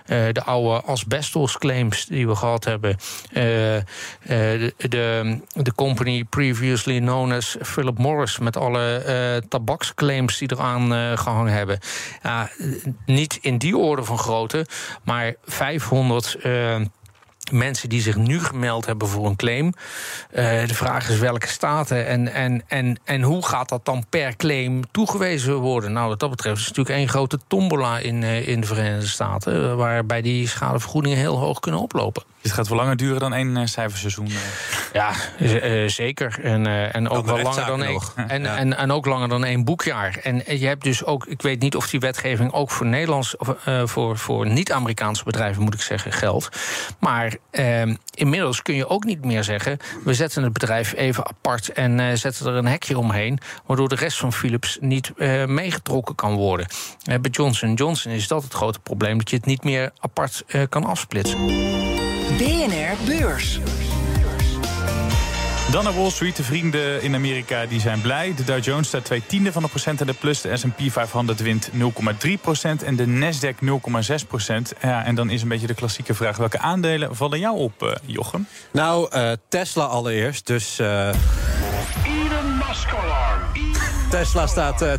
de 0.06 0.42
oude 0.44 0.82
asbestos 0.86 1.58
claims 1.58 2.06
die 2.06 2.26
we 2.26 2.34
gehad 2.34 2.64
hebben. 2.64 2.96
De, 3.32 3.84
de, 5.52 5.74
company 5.74 6.24
previously 6.24 6.98
known 6.98 7.32
as 7.32 7.56
Philip 7.62 7.98
Morris. 7.98 8.38
Met 8.38 8.56
alle 8.56 9.42
tabaksclaims 9.48 10.38
die 10.38 10.52
eraan 10.52 10.94
eh, 10.94 11.18
gehangen 11.18 11.52
hebben. 11.52 11.78
Ja, 12.22 12.50
niet 13.06 13.38
in 13.40 13.58
die 13.58 13.76
orde 13.76 14.04
van 14.04 14.18
grootte, 14.18 14.66
maar 15.04 15.34
500 15.44 16.34
eh, 16.34 16.80
mensen 17.50 17.88
die 17.88 18.00
zich 18.00 18.16
nu 18.16 18.40
gemeld 18.40 18.86
hebben 18.86 19.08
voor 19.08 19.26
een 19.26 19.36
claim. 19.36 19.72
Eh, 20.30 20.66
de 20.66 20.74
vraag 20.74 21.08
is 21.08 21.18
welke 21.18 21.46
staten 21.46 22.06
en, 22.06 22.32
en, 22.32 22.62
en, 22.66 23.00
en 23.04 23.22
hoe 23.22 23.46
gaat 23.46 23.68
dat 23.68 23.84
dan 23.84 24.04
per 24.08 24.36
claim 24.36 24.82
toegewezen 24.90 25.54
worden? 25.54 25.92
Nou, 25.92 26.08
wat 26.08 26.20
dat 26.20 26.30
betreft 26.30 26.58
is 26.58 26.66
het 26.66 26.76
natuurlijk 26.76 27.04
één 27.04 27.14
grote 27.14 27.38
tombola 27.46 27.98
in, 27.98 28.22
eh, 28.22 28.48
in 28.48 28.60
de 28.60 28.66
Verenigde 28.66 29.06
Staten, 29.06 29.76
waarbij 29.76 30.22
die 30.22 30.48
schadevergoedingen 30.48 31.18
heel 31.18 31.38
hoog 31.38 31.60
kunnen 31.60 31.80
oplopen. 31.80 32.22
Dit 32.42 32.52
gaat 32.52 32.68
wel 32.68 32.78
langer 32.78 32.96
duren 32.96 33.20
dan 33.20 33.34
één 33.34 33.56
eh, 33.56 33.66
cijferseizoen. 33.66 34.26
eh. 34.26 34.32
Ja, 34.92 35.10
eh, 35.38 35.88
zeker. 35.88 36.38
En, 36.42 36.66
en 36.92 37.08
ook 37.08 37.26
wel 37.26 37.42
langer 37.42 37.66
dan 37.66 37.82
één. 37.82 38.00
En, 38.28 38.42
Ja. 38.42 38.56
en, 38.56 38.76
en 38.76 38.90
ook 38.92 39.06
langer 39.06 39.28
dan 39.28 39.44
één 39.44 39.64
boekjaar. 39.64 40.18
En 40.22 40.42
je 40.58 40.66
hebt 40.66 40.82
dus 40.82 41.04
ook, 41.04 41.26
ik 41.26 41.42
weet 41.42 41.60
niet 41.60 41.76
of 41.76 41.88
die 41.90 42.00
wetgeving 42.00 42.52
ook 42.52 42.70
voor 42.70 42.86
Nederlands, 42.86 43.36
of 43.36 43.48
eh, 43.64 43.82
voor, 43.86 44.18
voor 44.18 44.46
niet-Amerikaanse 44.46 45.24
bedrijven, 45.24 45.62
moet 45.62 45.74
ik 45.74 45.80
zeggen, 45.80 46.12
geldt. 46.12 46.48
Maar 47.00 47.34
eh, 47.50 47.82
inmiddels 48.14 48.62
kun 48.62 48.74
je 48.74 48.88
ook 48.88 49.04
niet 49.04 49.24
meer 49.24 49.44
zeggen. 49.44 49.78
We 50.04 50.14
zetten 50.14 50.42
het 50.42 50.52
bedrijf 50.52 50.94
even 50.94 51.26
apart 51.26 51.68
en 51.68 52.18
zetten 52.18 52.46
er 52.46 52.54
een 52.54 52.66
hekje 52.66 52.98
omheen. 52.98 53.38
Waardoor 53.66 53.88
de 53.88 53.94
rest 53.94 54.18
van 54.18 54.32
Philips 54.32 54.78
niet 54.80 55.12
meegetrokken 55.46 56.14
kan 56.14 56.34
worden. 56.34 56.66
Bij 57.04 57.30
Johnson 57.30 57.74
Johnson 57.74 58.12
is 58.12 58.28
dat 58.28 58.42
het 58.42 58.52
grote 58.54 58.80
probleem, 58.80 59.18
dat 59.18 59.30
je 59.30 59.36
het 59.36 59.46
niet 59.46 59.64
meer 59.64 59.90
apart 60.00 60.44
kan 60.68 60.84
afsplitsen. 60.84 61.38
BNR 62.38 62.96
Beurs. 63.06 63.60
Dan 65.70 65.84
naar 65.84 65.94
Wall 65.94 66.10
Street. 66.10 66.36
De 66.36 66.42
vrienden 66.42 67.02
in 67.02 67.14
Amerika 67.14 67.66
die 67.66 67.80
zijn 67.80 68.00
blij. 68.00 68.34
De 68.36 68.44
Dow 68.44 68.64
Jones 68.64 68.88
staat 68.88 69.04
twee 69.04 69.22
tiende 69.26 69.52
van 69.52 69.62
een 69.62 69.68
procent 69.68 70.00
in 70.00 70.06
de 70.06 70.12
plus. 70.12 70.40
De 70.40 70.56
S&P 70.56 70.80
500 70.86 71.40
wint 71.40 71.70
0,3 71.70 72.30
procent. 72.40 72.82
En 72.82 72.96
de 72.96 73.06
Nasdaq 73.06 73.64
0,6 73.64 74.26
procent. 74.28 74.72
Ja, 74.82 75.04
en 75.04 75.14
dan 75.14 75.30
is 75.30 75.42
een 75.42 75.48
beetje 75.48 75.66
de 75.66 75.74
klassieke 75.74 76.14
vraag. 76.14 76.36
Welke 76.36 76.58
aandelen 76.58 77.16
vallen 77.16 77.38
jou 77.38 77.56
op, 77.56 77.82
eh, 77.82 77.92
Jochem? 78.06 78.46
Nou, 78.70 79.08
eh, 79.10 79.32
Tesla 79.48 79.84
allereerst. 79.84 80.46
Dus 80.46 80.78
eh, 80.78 81.10
Tesla 84.10 84.46
staat 84.46 84.82
eh, 84.82 84.92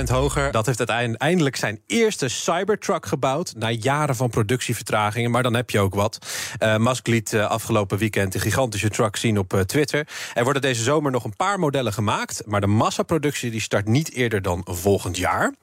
2,12% 0.00 0.02
hoger. 0.10 0.52
Dat 0.52 0.66
heeft 0.66 0.78
uiteindelijk 0.78 1.20
eindelijk 1.22 1.56
zijn 1.56 1.80
eerste 1.86 2.28
Cybertruck 2.28 3.06
gebouwd. 3.06 3.52
Na 3.56 3.70
jaren 3.70 4.16
van 4.16 4.30
productievertragingen. 4.30 5.30
Maar 5.30 5.42
dan 5.42 5.54
heb 5.54 5.70
je 5.70 5.80
ook 5.80 5.94
wat. 5.94 6.18
Eh, 6.58 6.76
Musk 6.76 7.06
liet 7.06 7.32
eh, 7.32 7.46
afgelopen 7.46 7.98
weekend 7.98 8.32
de 8.32 8.40
gigantische 8.40 8.88
truck 8.88 9.16
zien 9.16 9.38
op 9.38 9.52
eh, 9.52 9.60
Twitter. 9.60 10.08
Er 10.34 10.44
worden 10.44 10.62
deze 10.62 10.82
zomer 10.82 11.10
nog 11.10 11.24
een 11.24 11.36
paar 11.36 11.58
modellen 11.58 11.92
gemaakt. 11.92 12.42
Maar 12.46 12.60
de 12.60 12.66
massaproductie 12.66 13.50
die 13.50 13.60
start 13.60 13.86
niet 13.86 14.12
eerder 14.12 14.42
dan 14.42 14.66
volgend 14.68 15.16
jaar. 15.16 15.54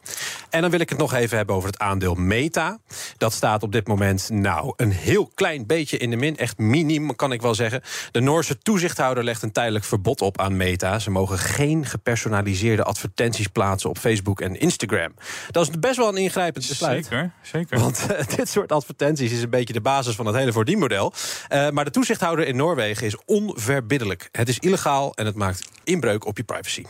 En 0.50 0.62
dan 0.62 0.72
wil 0.72 0.80
ik 0.80 0.90
het 0.90 0.98
nog 0.98 1.14
even 1.14 1.38
hebben 1.38 1.56
over 1.56 1.70
het 1.70 1.80
aandeel 1.80 2.14
Meta. 2.14 2.80
Dat 3.18 3.34
staat 3.34 3.64
op 3.64 3.72
dit 3.72 3.88
moment 3.88 4.30
nou 4.30 4.74
een 4.76 4.92
heel 4.92 5.32
klein 5.36 5.66
beetje 5.66 5.98
in 5.98 6.10
de 6.10 6.16
min. 6.16 6.38
Echt 6.38 6.58
minim, 6.58 7.16
kan 7.16 7.32
ik 7.32 7.42
wel 7.42 7.56
zeggen. 7.56 7.82
De 8.12 8.20
Noorse 8.20 8.58
toezichthouder 8.58 9.24
legt 9.24 9.44
een 9.44 9.52
tijdelijk 9.52 9.86
verbod 9.86 10.22
op 10.22 10.42
aan 10.42 10.58
Meta. 10.58 10.87
Ze 11.00 11.12
mogen 11.12 11.38
geen 11.38 11.86
gepersonaliseerde 11.86 12.84
advertenties 12.84 13.48
plaatsen 13.48 13.90
op 13.90 13.98
Facebook 13.98 14.42
en 14.42 14.60
Instagram. 14.60 15.14
Dat 15.52 15.70
is 15.70 15.80
best 15.80 15.98
wel 15.98 16.08
een 16.08 16.18
ingrijpend 16.18 16.68
besluit. 16.68 17.06
Zeker, 17.06 17.32
zeker. 17.42 17.80
Want 17.80 18.06
eh, 18.10 18.28
dit 18.38 18.50
soort 18.50 18.72
advertenties 18.72 19.32
is 19.32 19.42
een 19.42 19.50
beetje 19.50 19.74
de 19.74 19.82
basis 19.82 20.16
van 20.16 20.26
het 20.26 20.36
hele 20.36 20.52
verdienmodel. 20.52 21.14
Eh, 21.48 21.70
maar 21.70 21.86
de 21.86 21.92
toezichthouder 21.92 22.48
in 22.48 22.56
Noorwegen 22.56 23.06
is 23.06 23.18
onverbiddelijk. 23.26 24.30
Het 24.32 24.50
is 24.50 24.60
illegaal 24.60 25.14
en 25.16 25.26
het 25.26 25.36
maakt 25.36 25.70
inbreuk 25.84 26.26
op 26.26 26.38
je 26.38 26.44
privacy. 26.44 26.84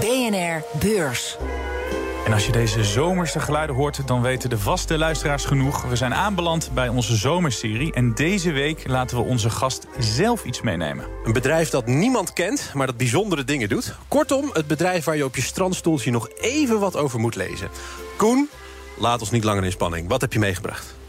BNR 0.00 0.62
Beurs. 0.78 1.36
En 2.30 2.36
als 2.36 2.46
je 2.46 2.52
deze 2.52 2.84
zomerse 2.84 3.40
geluiden 3.40 3.76
hoort, 3.76 4.06
dan 4.06 4.22
weten 4.22 4.50
de 4.50 4.58
vaste 4.58 4.98
luisteraars 4.98 5.44
genoeg. 5.44 5.84
We 5.84 5.96
zijn 5.96 6.14
aanbeland 6.14 6.70
bij 6.74 6.88
onze 6.88 7.16
zomerserie. 7.16 7.92
En 7.92 8.14
deze 8.14 8.52
week 8.52 8.88
laten 8.88 9.16
we 9.16 9.22
onze 9.22 9.50
gast 9.50 9.86
zelf 9.98 10.44
iets 10.44 10.60
meenemen. 10.60 11.06
Een 11.24 11.32
bedrijf 11.32 11.70
dat 11.70 11.86
niemand 11.86 12.32
kent, 12.32 12.70
maar 12.74 12.86
dat 12.86 12.96
bijzondere 12.96 13.44
dingen 13.44 13.68
doet. 13.68 13.94
Kortom, 14.08 14.50
het 14.52 14.66
bedrijf 14.66 15.04
waar 15.04 15.16
je 15.16 15.24
op 15.24 15.36
je 15.36 15.42
strandstoeltje 15.42 16.10
nog 16.10 16.28
even 16.28 16.80
wat 16.80 16.96
over 16.96 17.20
moet 17.20 17.34
lezen. 17.34 17.68
Koen, 18.16 18.48
laat 18.98 19.20
ons 19.20 19.30
niet 19.30 19.44
langer 19.44 19.64
in 19.64 19.72
spanning. 19.72 20.08
Wat 20.08 20.20
heb 20.20 20.32
je 20.32 20.38
meegebracht? 20.38 20.99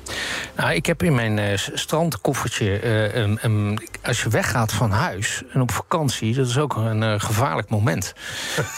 Nou, 0.62 0.74
ik 0.74 0.86
heb 0.86 1.04
in 1.04 1.15
mijn 1.15 1.39
eh, 1.39 1.58
strandkoffertje. 1.74 2.80
eh, 2.80 3.78
als 4.04 4.21
je 4.21 4.30
weggaat 4.30 4.71
van 4.71 4.91
huis 4.91 5.41
en 5.54 5.62
op 5.62 5.71
vakantie, 5.71 6.36
dat 6.36 6.47
is 6.47 6.58
ook 6.58 6.76
een 6.76 7.04
eh, 7.04 7.19
gevaarlijk 7.19 7.69
moment. 7.69 8.13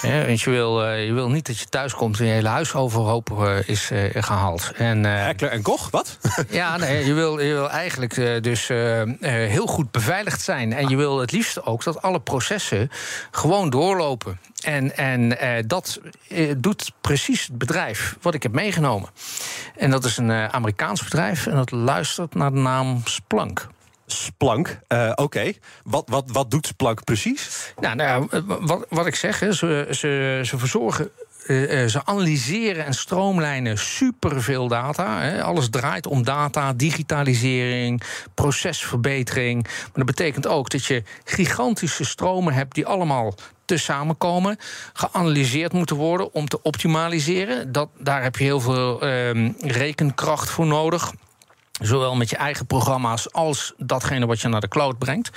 Want 0.27 0.41
je 0.41 0.49
wil, 0.49 0.91
je 0.91 1.13
wil 1.13 1.29
niet 1.29 1.45
dat 1.47 1.59
je 1.59 1.65
thuis 1.65 1.93
komt 1.93 2.19
en 2.19 2.25
je 2.25 2.31
hele 2.31 2.47
huis 2.47 2.73
overhoop 2.73 3.47
is 3.65 3.91
eh, 3.91 4.23
gehaald. 4.23 4.71
En, 4.75 5.03
Heckler 5.03 5.51
en 5.51 5.61
Koch, 5.61 5.89
wat? 5.89 6.17
ja, 6.49 6.77
nee, 6.77 7.05
je, 7.05 7.13
wil, 7.13 7.39
je 7.39 7.53
wil 7.53 7.69
eigenlijk 7.69 8.43
dus 8.43 8.67
heel 9.19 9.67
goed 9.67 9.91
beveiligd 9.91 10.41
zijn. 10.41 10.73
En 10.73 10.89
je 10.89 10.95
wil 10.95 11.19
het 11.19 11.31
liefst 11.31 11.65
ook 11.65 11.83
dat 11.83 12.01
alle 12.01 12.19
processen 12.19 12.89
gewoon 13.31 13.69
doorlopen. 13.69 14.39
En, 14.63 14.97
en 14.97 15.39
eh, 15.39 15.63
dat 15.67 15.99
eh, 16.27 16.51
doet 16.57 16.91
precies 17.01 17.41
het 17.47 17.57
bedrijf 17.57 18.17
wat 18.21 18.33
ik 18.33 18.43
heb 18.43 18.51
meegenomen. 18.51 19.09
En 19.77 19.89
dat 19.89 20.05
is 20.05 20.17
een 20.17 20.31
eh, 20.31 20.45
Amerikaans 20.45 21.03
bedrijf 21.03 21.47
en 21.47 21.55
dat 21.55 21.71
luistert 21.71 22.35
naar 22.35 22.51
de 22.51 22.59
naam 22.59 23.01
Splunk. 23.03 23.67
Splank. 24.05 24.79
Oké, 25.15 25.51
wat, 25.83 26.09
wat, 26.09 26.23
wat 26.31 26.51
doet 26.51 26.67
Splank 26.67 27.03
precies? 27.03 27.73
Nou, 27.79 27.95
nou 27.95 28.27
wat, 28.45 28.85
wat 28.89 29.05
ik 29.05 29.15
zeg, 29.15 29.39
hè, 29.39 29.53
ze, 29.53 29.87
ze, 29.91 30.41
ze 30.43 30.57
verzorgen. 30.57 31.11
Eh, 31.45 31.83
eh, 31.83 31.89
ze 31.89 32.05
analyseren 32.05 32.85
en 32.85 32.93
stroomlijnen 32.93 33.77
superveel 33.77 34.67
data. 34.67 35.21
Hè. 35.21 35.43
Alles 35.43 35.69
draait 35.69 36.07
om 36.07 36.23
data, 36.23 36.73
digitalisering, 36.73 38.01
procesverbetering. 38.33 39.63
Maar 39.63 39.91
dat 39.93 40.05
betekent 40.05 40.47
ook 40.47 40.69
dat 40.69 40.85
je 40.85 41.03
gigantische 41.23 42.05
stromen 42.05 42.53
hebt 42.53 42.75
die 42.75 42.85
allemaal 42.85 43.33
te 43.65 43.77
samenkomen, 43.77 44.57
geanalyseerd 44.93 45.73
moeten 45.73 45.95
worden 45.95 46.33
om 46.33 46.47
te 46.47 46.61
optimaliseren. 46.61 47.71
Dat, 47.71 47.89
daar 47.99 48.23
heb 48.23 48.35
je 48.35 48.43
heel 48.43 48.61
veel 48.61 49.01
ehm, 49.01 49.51
rekenkracht 49.59 50.49
voor 50.49 50.65
nodig. 50.65 51.13
Zowel 51.81 52.15
met 52.15 52.29
je 52.29 52.37
eigen 52.37 52.65
programma's 52.65 53.33
als 53.33 53.73
datgene 53.77 54.25
wat 54.25 54.41
je 54.41 54.47
naar 54.47 54.61
de 54.61 54.67
cloud 54.67 54.97
brengt. 54.97 55.29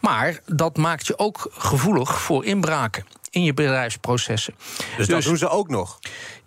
Maar 0.00 0.40
dat 0.46 0.76
maakt 0.76 1.06
je 1.06 1.18
ook 1.18 1.50
gevoelig 1.52 2.20
voor 2.20 2.44
inbraken 2.44 3.04
in 3.30 3.42
je 3.42 3.54
bedrijfsprocessen. 3.54 4.54
Dus, 4.96 5.06
dat 5.06 5.22
doen 5.22 5.36
ze 5.36 5.48
ook 5.48 5.68
nog. 5.68 5.98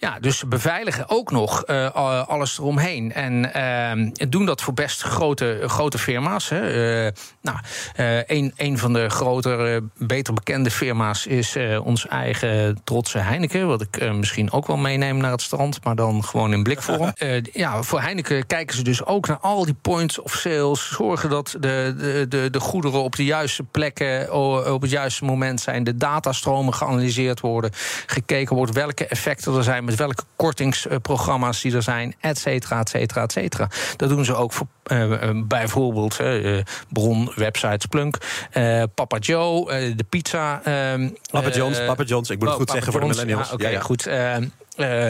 Ja, 0.03 0.19
dus 0.19 0.37
ze 0.37 0.47
beveiligen 0.47 1.09
ook 1.09 1.31
nog 1.31 1.63
eh, 1.63 1.89
alles 2.27 2.57
eromheen. 2.59 3.13
En 3.13 3.53
eh, 3.53 4.27
doen 4.29 4.45
dat 4.45 4.61
voor 4.61 4.73
best 4.73 5.01
grote, 5.01 5.63
grote 5.65 5.97
firma's. 5.97 6.49
Hè. 6.49 6.59
Eh, 7.05 7.11
nou, 7.41 7.57
eh, 7.95 8.37
een, 8.37 8.53
een 8.55 8.77
van 8.77 8.93
de 8.93 9.09
grotere, 9.09 9.83
beter 9.97 10.33
bekende 10.33 10.71
firma's 10.71 11.25
is 11.25 11.57
ons 11.83 12.07
eigen 12.07 12.81
trotse 12.83 13.17
Heineken. 13.17 13.67
Wat 13.67 13.81
ik 13.81 14.13
misschien 14.13 14.51
ook 14.51 14.67
wel 14.67 14.77
meeneem 14.77 15.17
naar 15.17 15.31
het 15.31 15.41
strand, 15.41 15.83
maar 15.83 15.95
dan 15.95 16.23
gewoon 16.23 16.53
in 16.53 16.63
blikvorm. 16.63 17.13
Ja, 17.53 17.83
voor 17.83 18.01
Heineken 18.01 18.47
kijken 18.47 18.75
ze 18.75 18.83
dus 18.83 19.05
ook 19.05 19.27
naar 19.27 19.37
al 19.37 19.65
die 19.65 19.75
points 19.81 20.21
of 20.21 20.33
sales. 20.33 20.89
Zorgen 20.91 21.29
dat 21.29 21.55
de, 21.59 21.93
de, 21.97 22.25
de, 22.29 22.49
de 22.49 22.59
goederen 22.59 23.03
op 23.03 23.15
de 23.15 23.25
juiste 23.25 23.63
plekken 23.63 24.33
op 24.73 24.81
het 24.81 24.91
juiste 24.91 25.25
moment 25.25 25.61
zijn. 25.61 25.83
De 25.83 25.97
datastromen 25.97 26.73
geanalyseerd 26.73 27.39
worden. 27.39 27.71
Gekeken 28.05 28.55
wordt 28.55 28.73
welke 28.73 29.07
effecten 29.07 29.55
er 29.55 29.63
zijn 29.63 29.85
met 29.97 30.07
welke 30.07 30.23
kortingsprogramma's 30.35 31.61
die 31.61 31.75
er 31.75 31.83
zijn, 31.83 32.15
et 32.19 32.37
cetera, 32.37 32.79
et 32.79 32.89
cetera, 32.89 33.21
et 33.23 33.31
cetera. 33.31 33.69
Dat 33.97 34.09
doen 34.09 34.25
ze 34.25 34.35
ook 34.35 34.53
voor 34.53 34.67
eh, 34.83 35.29
eh, 35.29 35.35
bijvoorbeeld 35.45 36.19
eh, 36.19 36.57
eh, 36.57 36.65
bron, 36.89 37.31
website 37.35 37.75
Splunk, 37.79 38.17
eh, 38.51 38.83
Papa 38.95 39.17
Joe, 39.17 39.71
eh, 39.71 39.97
de 39.97 40.03
pizza. 40.03 40.61
ehm, 40.63 41.09
Papa 41.31 41.49
John's, 41.49 41.85
Papa 41.85 42.03
John's. 42.03 42.29
Ik 42.29 42.39
moet 42.39 42.47
het 42.47 42.53
oh, 42.53 42.57
goed 42.57 42.65
Papa 42.65 42.73
zeggen 42.73 42.91
voor 42.91 43.01
de 43.01 43.07
millennials. 43.07 43.47
Ja, 43.47 43.53
Oké, 43.53 43.63
Ja, 43.63 43.69
ja. 43.69 43.79
goed. 43.79 44.07
eh, 44.07 44.35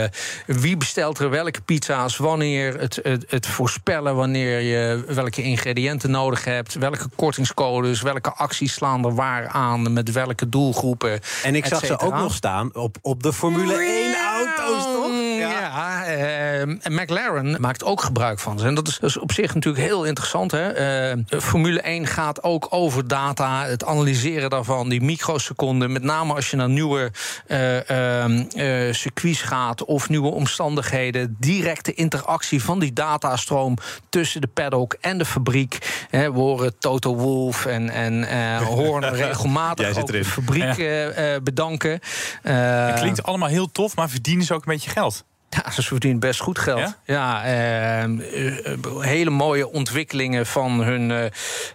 eh, 0.04 0.10
wie 0.46 0.78
bestelt 0.78 1.20
er 1.20 1.30
welke 1.30 1.62
pizza's, 1.62 2.18
wanneer, 2.18 2.80
het, 2.80 3.00
het, 3.04 3.26
het 3.28 3.48
voorspellen 3.48 4.16
wanneer 4.16 4.60
je 4.60 5.04
welke 5.08 5.42
ingrediënten 5.42 6.12
nodig 6.12 6.44
hebt, 6.46 6.74
welke 6.74 7.06
kortingscodes, 7.16 8.02
welke 8.02 8.32
acties 8.34 8.74
slaan 8.74 9.06
er 9.06 9.16
waar 9.16 9.48
aan, 9.48 9.94
met 9.94 10.12
welke 10.12 10.50
doelgroepen. 10.50 11.20
En 11.44 11.56
ik 11.56 11.66
zag 11.66 11.86
ze 11.86 12.00
ook 12.00 12.16
nog 12.16 12.34
staan 12.34 12.76
op, 12.76 12.98
op 13.02 13.24
de 13.24 13.34
Formule 13.34 13.74
1 13.74 14.13
auto's, 14.64 14.84
toch? 14.84 15.23
Ja, 15.74 15.82
Ja, 15.84 16.06
eh, 16.06 16.66
McLaren 16.84 17.58
maakt 17.62 17.84
ook 17.84 18.02
gebruik 18.02 18.40
van 18.40 18.60
ze. 18.60 18.66
En 18.66 18.76
dat 18.76 18.88
is, 18.88 19.00
dat 19.00 19.10
is 19.10 19.18
op 19.18 19.32
zich 19.32 19.54
natuurlijk 19.54 19.84
heel 19.86 20.04
interessant. 20.04 20.52
Hè? 20.52 20.70
Eh, 20.70 21.40
Formule 21.42 21.82
1 21.82 22.08
gaat 22.08 22.44
ook 22.44 22.68
over 22.70 23.08
data, 23.08 23.66
het 23.66 23.86
analyseren 23.86 24.50
daarvan, 24.50 24.90
die 24.90 25.02
microseconden. 25.02 25.92
Met 25.92 26.04
name 26.04 26.34
als 26.34 26.50
je 26.52 26.56
naar 26.58 26.70
nieuwe 26.70 27.12
eh, 27.48 27.90
ehm, 27.90 28.44
eh, 28.56 28.94
circuits 28.94 29.42
gaat 29.42 29.86
of 29.86 30.10
nieuwe 30.10 30.32
omstandigheden. 30.32 31.36
Directe 31.40 31.94
interactie 31.94 32.64
van 32.64 32.80
die 32.80 32.94
datastroom 32.94 33.78
tussen 34.10 34.42
de 34.42 34.48
paddock 34.48 34.98
en 35.02 35.18
de 35.18 35.26
fabriek. 35.26 36.06
Hè, 36.10 36.32
we 36.34 36.40
horen 36.40 36.78
Toto 36.80 37.16
Wolff 37.16 37.66
en, 37.66 37.90
en 37.90 38.24
eh 38.24 38.62
Horner 38.68 39.14
regelmatig 39.26 39.98
ook 39.98 40.08
de 40.12 40.26
fabriek 40.26 40.76
Ja. 40.78 41.40
bedanken. 41.42 42.00
Eh, 42.42 42.86
Het 42.86 43.00
klinkt 43.00 43.24
allemaal 43.24 43.50
heel 43.50 43.72
tof, 43.72 43.96
maar 43.96 44.10
verdienen 44.10 44.46
ze 44.46 44.54
ook 44.54 44.66
een 44.66 44.74
beetje 44.74 44.90
geld. 44.90 45.24
Ja, 45.56 45.72
ze 45.72 45.82
verdienen 45.82 46.20
best 46.20 46.40
goed 46.40 46.60
geld. 46.60 46.80
Ja? 46.80 46.96
Ja, 47.06 47.44
ehm, 47.44 48.20
eh, 48.20 49.00
hele 49.00 49.30
mooie 49.30 49.72
ontwikkelingen 49.72 50.46
van 50.46 50.84
hun, 50.84 51.12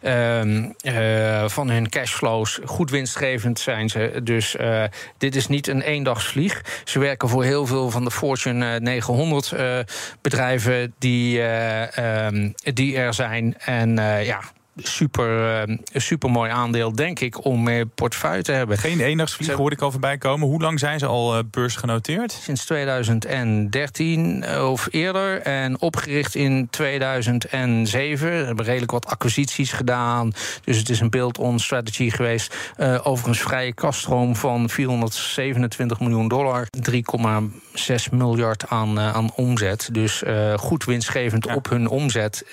eh, 0.02 0.40
ehm, 0.40 0.64
eh, 0.80 1.48
van 1.48 1.70
hun 1.70 1.88
cashflows. 1.88 2.58
Goed 2.64 2.90
winstgevend 2.90 3.58
zijn 3.58 3.88
ze. 3.88 4.20
Dus 4.22 4.56
eh, 4.56 4.84
dit 5.18 5.36
is 5.36 5.46
niet 5.46 5.66
een 5.66 5.82
eendagsvlieg. 5.82 6.82
Ze 6.84 6.98
werken 6.98 7.28
voor 7.28 7.44
heel 7.44 7.66
veel 7.66 7.90
van 7.90 8.04
de 8.04 8.10
Fortune 8.10 8.74
eh, 8.74 8.80
900 8.80 9.52
eh, 9.52 9.78
bedrijven 10.20 10.94
die, 10.98 11.40
eh, 11.40 12.26
ehm, 12.26 12.50
die 12.62 12.96
er 12.96 13.14
zijn. 13.14 13.54
En 13.58 13.98
eh, 13.98 14.26
ja. 14.26 14.40
Super, 14.82 15.60
eh, 15.62 15.76
super 15.92 16.30
mooi 16.30 16.50
aandeel, 16.50 16.92
denk 16.92 17.20
ik, 17.20 17.44
om 17.44 17.68
portefeuille 17.94 18.42
te 18.42 18.52
hebben. 18.52 18.78
Geen 18.78 19.00
eendagsvlieg 19.00 19.52
hoorde 19.52 19.76
ik 19.76 19.82
al 19.82 19.90
voorbij 19.90 20.18
komen. 20.18 20.48
Hoe 20.48 20.60
lang 20.60 20.78
zijn 20.78 20.98
ze 20.98 21.06
al 21.06 21.36
eh, 21.36 21.44
beursgenoteerd? 21.50 22.32
Sinds 22.32 22.64
2013 22.64 24.44
of 24.60 24.88
eerder. 24.90 25.40
En 25.40 25.80
opgericht 25.80 26.34
in 26.34 26.68
2007. 26.70 28.28
We 28.28 28.44
hebben 28.46 28.64
redelijk 28.64 28.92
wat 28.92 29.06
acquisities 29.06 29.72
gedaan. 29.72 30.32
Dus 30.64 30.76
het 30.78 30.88
is 30.88 31.00
een 31.00 31.10
build-on 31.10 31.58
strategy 31.58 32.10
geweest. 32.10 32.56
Eh, 32.76 32.98
overigens 33.02 33.40
vrije 33.40 33.74
kaststroom 33.74 34.36
van 34.36 34.68
427 34.68 36.00
miljoen 36.00 36.28
dollar. 36.28 36.66
3,6 36.80 38.10
miljard 38.10 38.68
aan, 38.68 39.00
aan 39.00 39.32
omzet. 39.34 39.88
Dus 39.92 40.22
goed 40.56 40.84
winstgevend 40.84 41.44
Ja. 41.44 41.54
op 41.54 41.68
hun 41.68 41.88
omzet. 41.88 42.44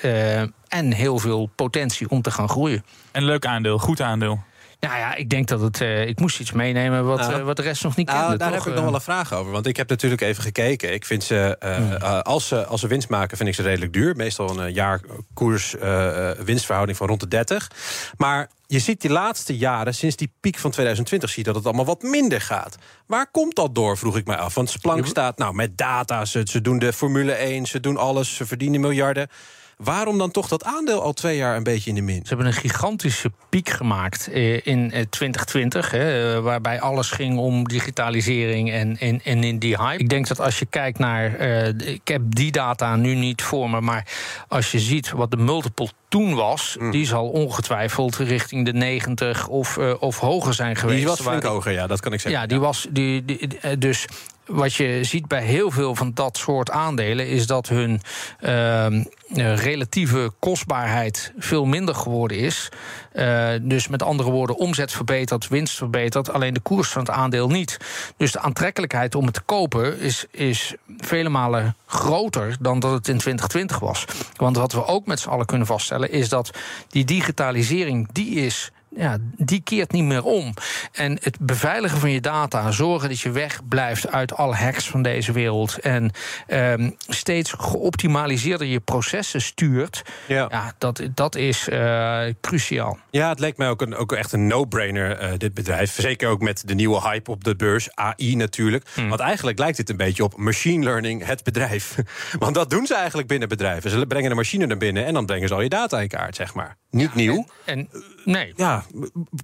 En 0.68 0.92
heel 0.92 1.20
veel 1.20 1.50
potentie 1.56 2.10
om 2.10 2.22
te 2.22 2.32
gaan 2.32 2.50
groeien. 2.50 2.86
Een 3.12 3.24
leuk 3.26 3.46
aandeel, 3.46 3.78
goed 3.80 4.02
aandeel. 4.02 4.40
Nou 4.80 4.98
ja, 4.98 5.16
ik 5.16 5.30
denk 5.30 5.48
dat 5.48 5.62
het. 5.62 5.82
eh, 5.82 6.08
ik 6.08 6.20
moest 6.20 6.40
iets 6.40 6.52
meenemen 6.52 7.06
wat, 7.06 7.20
Nou, 7.20 7.34
eh, 7.34 7.44
wat 7.44 7.56
de 7.56 7.62
rest 7.62 7.84
nog 7.84 7.96
niet 7.96 8.06
kende. 8.08 8.22
Nou, 8.22 8.38
daar 8.38 8.48
toch? 8.52 8.58
heb 8.58 8.68
ik 8.68 8.74
nog 8.76 8.84
wel 8.84 8.94
een 8.94 9.02
vraag 9.02 9.34
over. 9.34 9.52
Want 9.52 9.66
ik 9.68 9.78
heb 9.78 9.90
natuurlijk 9.90 10.22
even 10.22 10.44
gekeken. 10.44 10.94
Ik 10.94 11.06
vind 11.06 11.24
ze, 11.24 11.58
eh, 11.60 11.76
Hmm. 11.76 11.92
als, 12.22 12.48
ze 12.48 12.66
als 12.66 12.82
ze 12.82 12.88
winst 12.88 13.10
maken, 13.10 13.38
vind 13.38 13.50
ik 13.50 13.56
ze 13.56 13.62
redelijk 13.62 13.94
duur. 13.94 14.16
Meestal 14.16 14.60
een 14.60 14.74
jaar 14.74 15.02
koers 15.34 15.76
eh, 15.78 16.30
eh, 16.30 16.38
winstverhouding 16.40 16.98
van 16.98 17.08
rond 17.08 17.20
de 17.20 17.28
30. 17.28 17.72
Maar 18.18 18.50
je 18.68 18.80
ziet 18.80 19.02
die 19.02 19.12
laatste 19.12 19.58
jaren, 19.58 19.96
sinds 19.96 20.16
die 20.16 20.32
piek 20.40 20.58
van 20.58 20.72
2020, 20.72 21.30
zie 21.30 21.38
je 21.40 21.46
dat 21.46 21.56
het 21.56 21.66
allemaal 21.66 21.86
wat 21.86 22.02
minder 22.02 22.42
gaat. 22.42 22.76
Waar 23.08 23.32
komt 23.32 23.56
dat 23.56 23.76
door, 23.76 23.98
vroeg 23.98 24.18
ik 24.18 24.26
mij 24.26 24.38
af. 24.38 24.54
Want 24.56 24.70
Splank 24.70 25.06
staat 25.06 25.38
nou 25.38 25.54
met 25.54 25.78
data, 25.78 26.26
ze, 26.26 26.42
ze 26.50 26.62
doen 26.62 26.80
de 26.80 26.94
Formule 26.94 27.32
1, 27.34 27.66
ze 27.66 27.80
doen 27.80 27.98
alles, 27.98 28.36
ze 28.36 28.46
verdienen 28.46 28.82
miljarden. 28.82 29.28
Waarom 29.78 30.18
dan 30.18 30.32
toch 30.32 30.48
dat 30.48 30.64
aandeel 30.64 31.02
al 31.02 31.14
twee 31.14 31.38
jaar 31.38 31.56
een 31.56 31.64
beetje 31.64 31.90
in 31.90 31.96
de 31.96 32.02
min? 32.02 32.20
Ze 32.22 32.28
hebben 32.28 32.46
een 32.46 32.54
gigantische 32.54 33.32
piek 33.50 33.70
gemaakt 33.70 34.30
eh, 34.32 34.66
in 34.66 34.92
eh, 34.92 35.06
2020, 35.10 35.92
hè, 35.92 36.36
eh, 36.36 36.42
waarbij 36.42 36.82
alles 36.82 37.12
ging 37.12 37.38
om 37.38 37.68
digitalisering 37.68 38.72
en, 38.72 38.98
en, 38.98 39.44
in 39.44 39.60
die 39.60 39.78
hype. 39.78 40.04
Ik 40.04 40.10
denk 40.10 40.28
dat 40.28 40.40
als 40.40 40.60
je 40.60 40.66
kijkt 40.66 41.00
naar, 41.00 41.36
eh, 41.36 41.68
ik 41.68 42.08
heb 42.08 42.22
die 42.28 42.52
data 42.52 42.96
nu 42.96 43.16
niet 43.16 43.42
voor 43.42 43.70
me, 43.70 43.82
maar 43.82 44.08
als 44.48 44.72
je 44.72 44.80
ziet 44.80 45.12
wat 45.12 45.32
de 45.32 45.38
multiple 45.38 45.90
toen 46.16 46.36
was, 46.36 46.76
Mm. 46.80 46.92
die 46.92 47.06
zal 47.06 47.28
ongetwijfeld 47.28 48.16
richting 48.16 48.66
de 48.66 48.74
90 48.74 49.48
of, 49.48 49.78
eh, 49.78 49.94
of 50.00 50.20
hoger 50.20 50.54
zijn 50.54 50.76
geweest. 50.76 50.98
Die 50.98 51.08
was 51.08 51.20
Waar 51.20 51.38
flink 51.40 51.54
hoger, 51.54 51.72
ja, 51.72 51.88
dat 51.88 52.00
kan 52.00 52.14
ik 52.14 52.20
zeggen. 52.20 52.42
ja, 52.42 52.48
die 52.48 52.60
was. 52.60 52.88
Die, 52.90 53.26
die- 53.26 53.58
eh, 53.62 53.72
dus 53.80 54.06
wat 54.46 54.74
je 54.74 55.00
ziet 55.04 55.28
bij 55.28 55.44
heel 55.44 55.72
veel 55.72 55.96
van 55.96 56.12
dat 56.14 56.38
soort 56.38 56.72
aandelen, 56.72 57.28
is 57.28 57.48
dat 57.48 57.68
hun 57.70 58.02
ehm, 58.40 59.04
eh, 59.36 59.58
relatieve 59.58 60.32
kostbaarheid 60.40 61.34
veel 61.38 61.66
minder 61.66 61.96
geworden 61.96 62.38
is. 62.38 62.70
Dus 63.62 63.88
met 63.88 64.04
andere 64.04 64.32
woorden, 64.32 64.56
omzet 64.58 64.92
verbeterd, 64.92 65.48
winst 65.48 65.78
verbeterd, 65.78 66.32
alleen 66.32 66.54
de 66.54 66.60
koers 66.60 66.90
van 66.90 67.02
het 67.02 67.12
aandeel 67.12 67.48
niet. 67.48 67.78
Dus 68.18 68.32
de 68.32 68.40
aantrekkelijkheid 68.40 69.16
om 69.16 69.26
het 69.26 69.34
te 69.34 69.42
kopen 69.42 70.00
is, 70.00 70.26
is 70.32 70.74
vele 70.98 71.30
malen 71.30 71.76
groter 71.86 72.56
dan 72.60 72.80
dat 72.80 72.92
het 72.92 73.08
in 73.08 73.18
2020 73.18 73.80
was. 73.80 74.06
Want 74.36 74.58
wat 74.58 74.72
we 74.72 74.86
ook 74.86 75.06
met 75.06 75.20
z'n 75.20 75.30
allen 75.30 75.46
kunnen 75.46 75.68
vaststellen, 75.68 76.05
is 76.10 76.30
dat 76.30 76.52
die 76.90 77.06
digitalisering, 77.06 78.08
die 78.12 78.36
is 78.36 78.72
ja, 78.96 79.18
die 79.38 79.62
keert 79.62 79.92
niet 79.92 80.04
meer 80.04 80.24
om. 80.24 80.54
En 80.92 81.18
het 81.22 81.38
beveiligen 81.40 82.00
van 82.00 82.12
je 82.12 82.22
data, 82.22 82.72
zorgen 82.72 83.10
dat 83.10 83.20
je 83.20 83.32
weg 83.32 83.68
blijft 83.68 84.12
uit 84.12 84.36
alle 84.36 84.56
hacks 84.56 84.90
van 84.90 85.02
deze 85.02 85.32
wereld. 85.32 85.80
En 85.80 86.12
ehm, 86.48 86.90
steeds 87.08 87.54
geoptimaliseerder 87.58 88.68
je 88.68 88.80
processen 88.80 89.42
stuurt. 89.42 90.02
Ja. 90.28 90.48
Ja, 90.52 90.74
dat, 90.78 91.02
dat 91.14 91.36
is 91.36 91.70
eh, 91.70 92.24
cruciaal. 92.42 92.98
Ja, 93.10 93.30
het 93.30 93.40
leek 93.40 93.58
mij 93.58 93.70
ook, 93.70 93.82
een, 93.82 93.96
ook 93.96 94.12
echt 94.12 94.32
een 94.32 94.48
no-brainer, 94.48 95.18
eh, 95.18 95.32
dit 95.38 95.54
bedrijf. 95.54 95.94
Zeker 95.94 96.30
ook 96.30 96.42
met 96.42 96.64
de 96.68 96.76
nieuwe 96.76 97.02
hype 97.02 97.32
op 97.32 97.44
de 97.44 97.56
beurs, 97.56 97.96
AI 97.96 98.36
natuurlijk. 98.36 98.86
Want 98.96 99.20
eigenlijk 99.20 99.60
lijkt 99.60 99.78
dit 99.78 99.90
een 99.90 99.98
beetje 99.98 100.24
op 100.24 100.38
machine 100.38 100.84
learning, 100.84 101.26
het 101.26 101.44
bedrijf. 101.44 101.96
Want 102.40 102.56
dat 102.56 102.70
doen 102.70 102.86
ze 102.86 102.96
eigenlijk 102.96 103.28
binnen 103.28 103.50
bedrijven. 103.50 103.90
Ze 103.90 104.06
brengen 104.08 104.30
een 104.30 104.38
machine 104.38 104.66
naar 104.66 104.78
binnen 104.78 105.06
en 105.06 105.14
dan 105.14 105.26
brengen 105.26 105.48
ze 105.48 105.54
al 105.54 105.62
je 105.62 105.70
data 105.70 106.02
in 106.02 106.08
kaart, 106.08 106.36
zeg 106.36 106.54
maar. 106.54 106.78
Niet 106.90 107.16
nieuw. 107.16 107.48
En 107.66 107.90
nee. 108.26 108.54
Ja, 108.56 108.84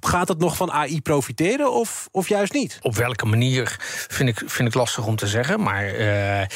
gaat 0.02 0.28
het 0.28 0.40
nog 0.40 0.56
van 0.56 0.72
AI 0.72 1.02
profiteren 1.02 1.74
of, 1.74 2.08
of 2.12 2.28
juist 2.28 2.54
niet? 2.54 2.80
Op 2.82 2.96
welke 2.96 3.26
manier 3.26 3.76
vind 4.08 4.30
ik, 4.30 4.42
vind 4.46 4.68
ik 4.68 4.74
lastig 4.74 5.06
om 5.06 5.16
te 5.16 5.28
zeggen. 5.28 5.62
Maar 5.62 5.86
eh, 5.86 6.48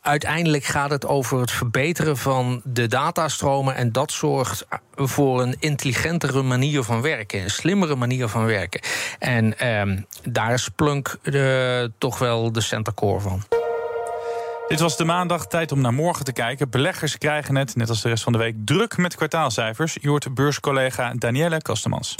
uiteindelijk 0.00 0.64
gaat 0.64 0.90
het 0.90 1.06
over 1.06 1.40
het 1.40 1.50
verbeteren 1.50 2.16
van 2.16 2.60
de 2.64 2.86
datastromen. 2.86 3.74
En 3.74 3.92
dat 3.92 4.12
zorgt 4.12 4.66
voor 4.94 5.42
een 5.42 5.56
intelligentere 5.58 6.42
manier 6.42 6.82
van 6.82 7.02
werken. 7.02 7.42
Een 7.42 7.50
slimmere 7.50 7.96
manier 7.96 8.28
van 8.28 8.44
werken. 8.46 8.80
En 9.18 9.58
ehm, 9.58 10.00
daar 10.22 10.52
is 10.52 10.68
Plunk 10.68 11.18
de, 11.22 11.92
toch 11.98 12.18
wel 12.18 12.52
de 12.52 12.60
center 12.60 12.94
core 12.94 13.20
van. 13.20 13.65
Dit 14.68 14.80
was 14.80 14.96
de 14.96 15.04
maandag, 15.04 15.46
tijd 15.46 15.72
om 15.72 15.80
naar 15.80 15.94
morgen 15.94 16.24
te 16.24 16.32
kijken. 16.32 16.70
Beleggers 16.70 17.18
krijgen 17.18 17.56
het, 17.56 17.76
net 17.76 17.88
als 17.88 18.02
de 18.02 18.08
rest 18.08 18.22
van 18.22 18.32
de 18.32 18.38
week, 18.38 18.54
druk 18.64 18.96
met 18.96 19.14
kwartaalcijfers. 19.14 19.96
Je 20.00 20.08
hoort 20.08 20.34
beurscollega 20.34 21.12
Danielle 21.14 21.62
Kastemans. 21.62 22.14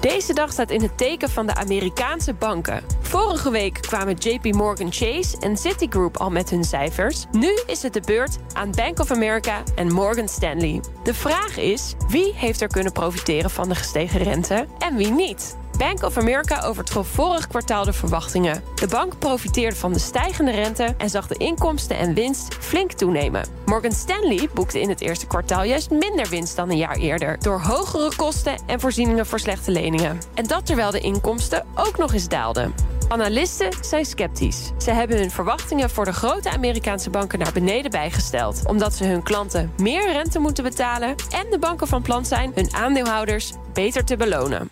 Deze 0.00 0.34
dag 0.34 0.52
staat 0.52 0.70
in 0.70 0.82
het 0.82 0.98
teken 0.98 1.30
van 1.30 1.46
de 1.46 1.54
Amerikaanse 1.54 2.34
banken. 2.34 2.82
Vorige 3.00 3.50
week 3.50 3.78
kwamen 3.80 4.14
JP 4.14 4.44
Morgan 4.44 4.92
Chase 4.92 5.38
en 5.40 5.56
Citigroup 5.56 6.16
al 6.16 6.30
met 6.30 6.50
hun 6.50 6.64
cijfers. 6.64 7.24
Nu 7.32 7.58
is 7.66 7.82
het 7.82 7.92
de 7.92 8.02
beurt 8.06 8.36
aan 8.52 8.70
Bank 8.70 8.98
of 8.98 9.10
America 9.10 9.62
en 9.74 9.92
Morgan 9.92 10.28
Stanley. 10.28 10.80
De 11.02 11.14
vraag 11.14 11.56
is: 11.56 11.94
wie 12.08 12.32
heeft 12.34 12.60
er 12.60 12.68
kunnen 12.68 12.92
profiteren 12.92 13.50
van 13.50 13.68
de 13.68 13.74
gestegen 13.74 14.22
rente 14.22 14.66
en 14.78 14.96
wie 14.96 15.10
niet? 15.10 15.56
Bank 15.78 16.02
of 16.02 16.16
America 16.16 16.62
overtrof 16.62 17.08
vorig 17.08 17.46
kwartaal 17.46 17.84
de 17.84 17.92
verwachtingen. 17.92 18.62
De 18.74 18.86
bank 18.86 19.18
profiteerde 19.18 19.76
van 19.76 19.92
de 19.92 19.98
stijgende 19.98 20.50
rente 20.50 20.94
en 20.98 21.10
zag 21.10 21.26
de 21.26 21.36
inkomsten 21.36 21.98
en 21.98 22.14
winst 22.14 22.54
flink 22.54 22.92
toenemen. 22.92 23.44
Morgan 23.66 23.92
Stanley 23.92 24.48
boekte 24.54 24.80
in 24.80 24.88
het 24.88 25.00
eerste 25.00 25.26
kwartaal 25.26 25.62
juist 25.62 25.90
minder 25.90 26.28
winst 26.28 26.56
dan 26.56 26.70
een 26.70 26.76
jaar 26.76 26.96
eerder, 26.96 27.38
door 27.38 27.60
hogere 27.60 28.16
kosten 28.16 28.56
en 28.66 28.80
voorzieningen 28.80 29.26
voor 29.26 29.38
slechte 29.38 29.70
leningen. 29.70 30.18
En 30.34 30.46
dat 30.46 30.66
terwijl 30.66 30.90
de 30.90 31.00
inkomsten 31.00 31.66
ook 31.74 31.98
nog 31.98 32.12
eens 32.12 32.28
daalden. 32.28 32.74
Analisten 33.08 33.68
zijn 33.80 34.04
sceptisch. 34.04 34.72
Ze 34.78 34.90
hebben 34.90 35.18
hun 35.18 35.30
verwachtingen 35.30 35.90
voor 35.90 36.04
de 36.04 36.12
grote 36.12 36.50
Amerikaanse 36.50 37.10
banken 37.10 37.38
naar 37.38 37.52
beneden 37.52 37.90
bijgesteld, 37.90 38.62
omdat 38.66 38.94
ze 38.94 39.04
hun 39.04 39.22
klanten 39.22 39.72
meer 39.76 40.12
rente 40.12 40.38
moeten 40.38 40.64
betalen 40.64 41.08
en 41.08 41.46
de 41.50 41.58
banken 41.58 41.86
van 41.86 42.02
plan 42.02 42.24
zijn 42.24 42.52
hun 42.54 42.74
aandeelhouders 42.74 43.52
beter 43.72 44.04
te 44.04 44.16
belonen. 44.16 44.70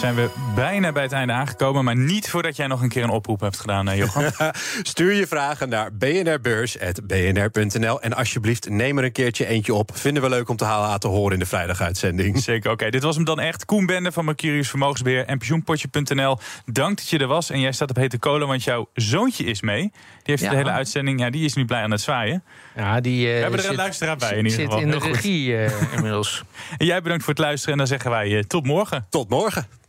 Zijn 0.00 0.14
we 0.14 0.28
bijna 0.54 0.92
bij 0.92 1.02
het 1.02 1.12
einde 1.12 1.32
aangekomen, 1.32 1.84
maar 1.84 1.96
niet 1.96 2.30
voordat 2.30 2.56
jij 2.56 2.66
nog 2.66 2.82
een 2.82 2.88
keer 2.88 3.02
een 3.02 3.10
oproep 3.10 3.40
hebt 3.40 3.60
gedaan, 3.60 3.88
eh, 3.88 3.96
Johan. 3.98 4.30
Stuur 4.82 5.12
je 5.12 5.26
vragen 5.26 5.68
naar 5.68 5.92
bnrbeurs.bnr.nl. 5.92 8.00
En 8.00 8.12
alsjeblieft, 8.14 8.68
neem 8.68 8.98
er 8.98 9.04
een 9.04 9.12
keertje 9.12 9.46
eentje 9.46 9.74
op. 9.74 9.90
Vinden 9.94 10.22
we 10.22 10.28
leuk 10.28 10.48
om 10.48 10.56
te 10.56 10.64
halen 10.64 10.88
laten 10.88 11.10
horen 11.10 11.32
in 11.32 11.38
de 11.38 11.46
vrijdaguitzending. 11.46 12.38
Zeker, 12.50 12.70
oké. 12.70 12.90
Dit 12.90 13.02
was 13.02 13.16
hem 13.16 13.24
dan 13.24 13.40
echt. 13.40 13.64
Koen 13.64 13.86
Bende 13.86 14.12
van 14.12 14.24
Mercurius 14.24 14.68
Vermogensbeheer 14.68 15.26
en 15.26 15.38
pensioenpotje.nl. 15.38 16.38
Dank 16.64 16.96
dat 16.96 17.08
je 17.08 17.18
er 17.18 17.26
was. 17.26 17.50
En 17.50 17.60
jij 17.60 17.72
staat 17.72 17.90
op 17.90 17.96
hete 17.96 18.18
kolen, 18.18 18.48
want 18.48 18.64
jouw 18.64 18.88
zoontje 18.94 19.44
is 19.44 19.60
mee. 19.60 19.80
Die 19.82 19.92
heeft 20.22 20.42
Ja. 20.42 20.50
de 20.50 20.56
hele 20.56 20.70
uitzending, 20.70 21.20
ja, 21.20 21.30
die 21.30 21.44
is 21.44 21.54
nu 21.54 21.64
blij 21.64 21.82
aan 21.82 21.90
het 21.90 22.00
zwaaien. 22.00 22.42
Ja, 22.76 23.00
die, 23.00 23.26
eh, 23.26 23.32
We 23.34 23.40
hebben 23.40 23.58
er 23.58 23.64
een 23.64 23.70
zit- 23.70 23.78
luisteraar 23.80 24.16
bij 24.16 24.30
in 24.30 24.36
ieder 24.36 24.52
zit 24.52 24.64
geval. 24.64 24.80
in 24.80 24.90
de 24.90 24.98
regie 24.98 25.56
eh, 25.56 25.72
inmiddels. 25.94 26.42
En 26.78 26.86
jij 26.86 27.02
bedankt 27.02 27.24
voor 27.24 27.32
het 27.32 27.42
luisteren 27.42 27.72
en 27.72 27.78
dan 27.78 27.86
zeggen 27.86 28.10
wij 28.10 28.44
tot 28.48 28.66
morgen. 28.66 29.06
Tot 29.10 29.28
morgen. 29.28 29.66